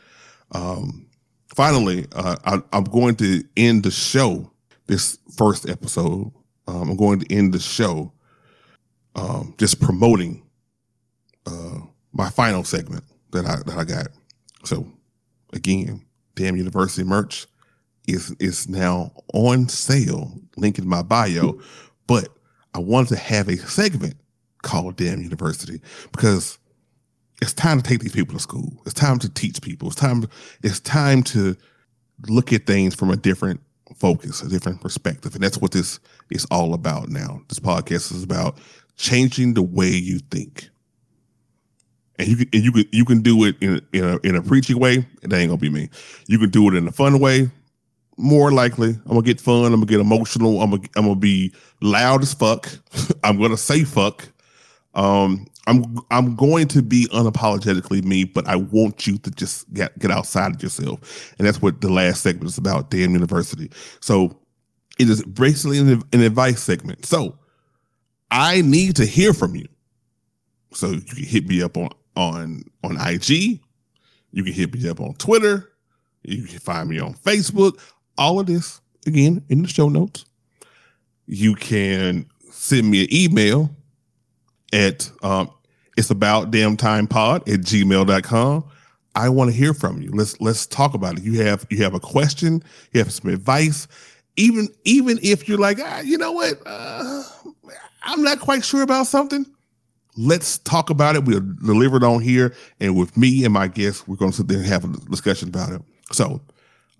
Um, 0.52 1.06
finally, 1.54 2.06
uh, 2.12 2.36
I, 2.44 2.76
am 2.76 2.84
going 2.84 3.16
to 3.16 3.42
end 3.56 3.84
the 3.84 3.90
show, 3.90 4.50
this 4.86 5.18
first 5.36 5.68
episode. 5.68 6.32
Um, 6.66 6.90
I'm 6.90 6.96
going 6.96 7.20
to 7.20 7.34
end 7.34 7.54
the 7.54 7.58
show 7.58 8.12
um, 9.14 9.54
just 9.58 9.80
promoting 9.80 10.42
uh, 11.46 11.78
my 12.12 12.30
final 12.30 12.64
segment 12.64 13.04
that 13.32 13.44
I 13.46 13.56
that 13.66 13.76
I 13.76 13.84
got. 13.84 14.08
So 14.64 14.86
again, 15.52 16.04
damn 16.34 16.56
university 16.56 17.04
merch, 17.04 17.46
is 18.06 18.34
is 18.38 18.68
now 18.68 19.12
on 19.34 19.68
sale. 19.68 20.32
Link 20.56 20.78
in 20.78 20.88
my 20.88 21.02
bio. 21.02 21.58
But 22.06 22.28
I 22.74 22.78
wanted 22.78 23.10
to 23.10 23.16
have 23.16 23.48
a 23.48 23.56
segment 23.56 24.14
called 24.62 24.96
Damn 24.96 25.22
University 25.22 25.80
because 26.12 26.58
it's 27.40 27.52
time 27.52 27.80
to 27.80 27.88
take 27.88 28.00
these 28.00 28.12
people 28.12 28.34
to 28.34 28.40
school. 28.40 28.72
It's 28.84 28.94
time 28.94 29.18
to 29.18 29.28
teach 29.28 29.60
people. 29.62 29.88
It's 29.88 29.96
time. 29.96 30.24
It's 30.62 30.80
time 30.80 31.22
to 31.24 31.56
look 32.28 32.52
at 32.52 32.66
things 32.66 32.94
from 32.94 33.10
a 33.10 33.16
different 33.16 33.60
focus, 33.96 34.42
a 34.42 34.48
different 34.48 34.80
perspective, 34.80 35.34
and 35.34 35.42
that's 35.42 35.58
what 35.58 35.72
this 35.72 35.98
is 36.30 36.46
all 36.50 36.72
about. 36.72 37.08
Now, 37.08 37.42
this 37.48 37.58
podcast 37.58 38.12
is 38.12 38.22
about 38.22 38.58
changing 38.96 39.54
the 39.54 39.62
way 39.62 39.88
you 39.88 40.20
think, 40.30 40.68
and 42.18 42.28
you 42.28 42.36
can 42.36 42.48
and 42.52 42.62
you 42.62 42.72
can 42.72 42.84
you 42.92 43.04
can 43.04 43.22
do 43.22 43.44
it 43.44 43.56
in 43.60 43.80
in 43.92 44.04
a, 44.04 44.18
in 44.18 44.36
a 44.36 44.42
preachy 44.42 44.74
way. 44.74 45.06
It 45.22 45.32
ain't 45.32 45.48
gonna 45.48 45.56
be 45.56 45.70
me. 45.70 45.90
You 46.28 46.38
can 46.38 46.50
do 46.50 46.68
it 46.68 46.74
in 46.74 46.86
a 46.86 46.92
fun 46.92 47.18
way. 47.18 47.50
More 48.22 48.52
likely, 48.52 48.90
I'm 48.90 49.08
gonna 49.08 49.22
get 49.22 49.40
fun. 49.40 49.66
I'm 49.66 49.72
gonna 49.72 49.86
get 49.86 50.00
emotional. 50.00 50.62
I'm 50.62 50.70
gonna 50.70 50.82
I'm 50.96 51.04
gonna 51.04 51.16
be 51.16 51.52
loud 51.80 52.22
as 52.22 52.32
fuck. 52.32 52.68
I'm 53.24 53.40
gonna 53.40 53.56
say 53.56 53.82
fuck. 53.84 54.28
Um, 54.94 55.46
I'm 55.66 55.98
I'm 56.10 56.36
going 56.36 56.68
to 56.68 56.82
be 56.82 57.06
unapologetically 57.12 58.04
me, 58.04 58.24
but 58.24 58.46
I 58.46 58.56
want 58.56 59.06
you 59.06 59.18
to 59.18 59.30
just 59.30 59.72
get 59.72 59.96
get 59.98 60.10
outside 60.10 60.54
of 60.54 60.62
yourself, 60.62 61.34
and 61.38 61.46
that's 61.46 61.62
what 61.62 61.80
the 61.80 61.88
last 61.88 62.22
segment 62.22 62.46
is 62.46 62.58
about. 62.58 62.90
Damn 62.90 63.12
University. 63.12 63.70
So 64.00 64.38
it 64.98 65.08
is 65.08 65.24
basically 65.24 65.78
an, 65.78 66.02
an 66.12 66.20
advice 66.20 66.62
segment. 66.62 67.06
So 67.06 67.38
I 68.30 68.62
need 68.62 68.96
to 68.96 69.06
hear 69.06 69.32
from 69.32 69.54
you. 69.54 69.68
So 70.72 70.90
you 70.90 71.00
can 71.00 71.24
hit 71.24 71.46
me 71.46 71.62
up 71.62 71.76
on 71.76 71.90
on 72.16 72.64
on 72.82 72.96
IG. 73.00 73.60
You 74.32 74.44
can 74.44 74.52
hit 74.52 74.74
me 74.74 74.88
up 74.88 75.00
on 75.00 75.14
Twitter. 75.14 75.72
You 76.24 76.44
can 76.44 76.58
find 76.58 76.88
me 76.88 76.98
on 76.98 77.14
Facebook. 77.14 77.80
All 78.18 78.40
of 78.40 78.46
this 78.46 78.80
again 79.06 79.44
in 79.48 79.62
the 79.62 79.68
show 79.68 79.88
notes. 79.88 80.24
You 81.26 81.54
can 81.54 82.26
send 82.50 82.90
me 82.90 83.02
an 83.04 83.08
email 83.12 83.70
at 84.72 85.10
um, 85.22 85.50
it's 85.96 86.10
about 86.10 86.50
damn 86.50 86.76
time 86.76 87.06
pod 87.06 87.48
at 87.48 87.60
gmail.com. 87.60 88.64
I 89.14 89.28
want 89.28 89.50
to 89.50 89.56
hear 89.56 89.74
from 89.74 90.00
you. 90.00 90.10
Let's 90.12 90.40
let's 90.40 90.66
talk 90.66 90.94
about 90.94 91.18
it. 91.18 91.24
You 91.24 91.42
have 91.42 91.66
you 91.70 91.82
have 91.82 91.94
a 91.94 92.00
question, 92.00 92.62
you 92.92 93.00
have 93.00 93.12
some 93.12 93.30
advice. 93.30 93.86
Even 94.36 94.68
even 94.84 95.18
if 95.22 95.48
you're 95.48 95.58
like, 95.58 95.78
ah, 95.80 96.00
you 96.00 96.16
know 96.16 96.32
what, 96.32 96.54
uh, 96.64 97.22
I'm 98.04 98.22
not 98.22 98.40
quite 98.40 98.64
sure 98.64 98.82
about 98.82 99.06
something. 99.06 99.44
Let's 100.16 100.58
talk 100.58 100.90
about 100.90 101.16
it. 101.16 101.24
We'll 101.24 101.40
deliver 101.64 101.98
it 101.98 102.04
on 102.04 102.20
here, 102.20 102.54
and 102.80 102.96
with 102.96 103.16
me 103.16 103.44
and 103.44 103.52
my 103.52 103.68
guests, 103.68 104.06
we're 104.06 104.16
going 104.16 104.30
to 104.30 104.36
sit 104.36 104.48
there 104.48 104.58
and 104.58 104.66
have 104.66 104.84
a 104.84 104.88
discussion 105.10 105.48
about 105.48 105.72
it. 105.72 105.82
So, 106.10 106.40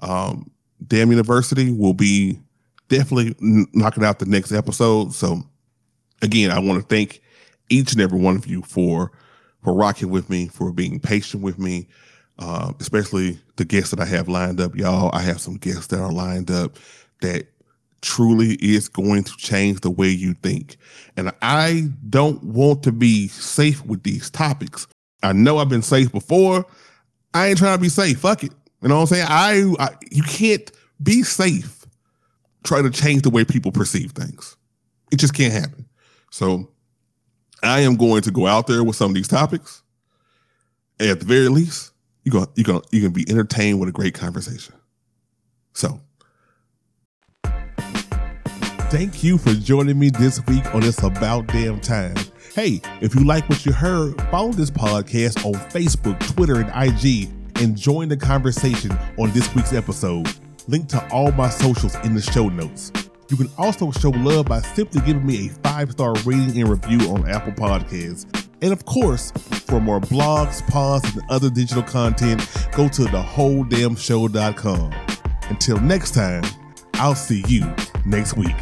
um, 0.01 0.51
Damn 0.87 1.11
University 1.11 1.73
will 1.73 1.95
be 1.95 2.39
definitely 2.89 3.35
knocking 3.73 4.05
out 4.05 4.19
the 4.19 4.27
next 4.27 4.53
episode. 4.53 5.13
So, 5.13 5.43
again, 6.21 6.51
I 6.51 6.59
want 6.59 6.81
to 6.81 6.87
thank 6.95 7.23
each 7.69 7.93
and 7.93 8.01
every 8.01 8.19
one 8.19 8.37
of 8.37 8.47
you 8.47 8.63
for 8.63 9.13
for 9.63 9.75
rocking 9.75 10.11
with 10.11 10.29
me, 10.29 10.49
for 10.49 10.73
being 10.73 10.99
patient 10.99 11.43
with 11.43 11.59
me, 11.59 11.87
uh, 12.39 12.73
especially 12.81 13.39
the 13.57 13.65
guests 13.65 13.91
that 13.91 14.01
I 14.01 14.05
have 14.07 14.29
lined 14.29 14.61
up. 14.61 14.75
Y'all, 14.75 15.11
I 15.13 15.21
have 15.21 15.41
some 15.41 15.57
guests 15.57 15.87
that 15.89 16.01
are 16.01 16.13
lined 16.13 16.51
up 16.51 16.79
that 17.21 17.47
truly 18.01 18.55
is 18.55 18.89
going 18.89 19.23
to 19.23 19.37
change 19.37 19.81
the 19.81 19.91
way 19.91 20.09
you 20.09 20.35
think. 20.35 20.77
And 21.17 21.33
I 21.41 21.89
don't 22.11 22.43
want 22.43 22.83
to 22.83 22.93
be 22.93 23.29
safe 23.29 23.85
with 23.87 24.03
these 24.03 24.29
topics. 24.29 24.87
I 25.23 25.33
know 25.33 25.59
I've 25.59 25.69
been 25.69 25.83
safe 25.83 26.11
before. 26.11 26.67
I 27.33 27.49
ain't 27.49 27.59
trying 27.59 27.79
to 27.79 27.81
be 27.81 27.89
safe. 27.89 28.19
Fuck 28.19 28.45
it. 28.45 28.53
You 28.83 28.89
know 28.89 28.97
what 28.97 29.03
I'm 29.03 29.07
saying? 29.07 29.27
I, 29.29 29.75
I 29.79 29.91
you 30.11 30.23
can't 30.23 30.71
be 31.03 31.23
safe. 31.23 31.87
Try 32.65 32.83
to 32.83 32.91
change 32.91 33.23
the 33.23 33.31
way 33.31 33.45
people 33.45 33.73
perceive 33.73 34.13
things. 34.13 34.57
It 35.11 35.17
just 35.17 35.35
can't 35.35 35.53
happen. 35.53 35.87
So 36.31 36.69
I 37.63 37.81
am 37.81 37.97
going 37.97 38.23
to 38.23 38.31
go 38.31 38.47
out 38.47 38.67
there 38.67 38.83
with 38.83 38.97
some 38.97 39.11
of 39.11 39.15
these 39.15 39.29
topics. 39.29 39.83
And 40.99 41.11
at 41.11 41.21
the 41.21 41.27
very 41.27 41.49
least, 41.49 41.93
you're 42.25 42.33
going 42.33 42.47
you're 42.55 42.65
going 42.65 42.83
you're 42.91 43.09
to 43.09 43.11
be 43.11 43.29
entertained 43.29 43.81
with 43.81 43.89
a 43.89 43.93
great 43.93 44.15
conversation. 44.15 44.75
So, 45.75 46.01
thank 48.91 49.25
you 49.25 49.39
for 49.39 49.55
joining 49.55 49.99
me 49.99 50.11
this 50.11 50.45
week 50.47 50.75
on 50.75 50.83
It's 50.83 51.03
About 51.03 51.47
Damn 51.47 51.81
Time. 51.81 52.15
Hey, 52.55 52.83
if 53.01 53.15
you 53.15 53.25
like 53.25 53.49
what 53.49 53.65
you 53.65 53.73
heard, 53.73 54.21
follow 54.31 54.53
this 54.53 54.71
podcast 54.71 55.45
on 55.47 55.55
Facebook, 55.71 56.21
Twitter, 56.35 56.61
and 56.61 56.71
IG 56.75 57.31
and 57.63 57.77
join 57.77 58.09
the 58.09 58.17
conversation 58.17 58.91
on 59.19 59.31
this 59.31 59.55
week's 59.55 59.73
episode. 59.73 60.29
Link 60.67 60.89
to 60.89 61.09
all 61.11 61.31
my 61.33 61.49
socials 61.49 61.95
in 62.05 62.15
the 62.15 62.21
show 62.21 62.49
notes. 62.49 62.91
You 63.31 63.37
can 63.37 63.49
also 63.57 63.91
show 63.93 64.11
love 64.11 64.47
by 64.47 64.61
simply 64.61 65.01
giving 65.03 65.25
me 65.25 65.47
a 65.47 65.51
five 65.63 65.93
star 65.93 66.13
rating 66.25 66.61
and 66.61 66.69
review 66.69 66.99
on 67.09 67.31
Apple 67.31 67.53
Podcasts. 67.53 68.27
And 68.61 68.73
of 68.73 68.85
course, 68.85 69.31
for 69.67 69.81
more 69.81 70.01
blogs, 70.01 70.67
pods, 70.69 71.05
and 71.15 71.23
other 71.31 71.51
digital 71.51 71.83
content, 71.83 72.41
go 72.73 72.89
to 72.89 73.03
thewholedamnshow.com. 73.03 74.93
Until 75.49 75.81
next 75.81 76.15
time, 76.15 76.45
I'll 76.95 77.15
see 77.15 77.43
you 77.49 77.73
next 78.05 78.37
week. 78.37 78.57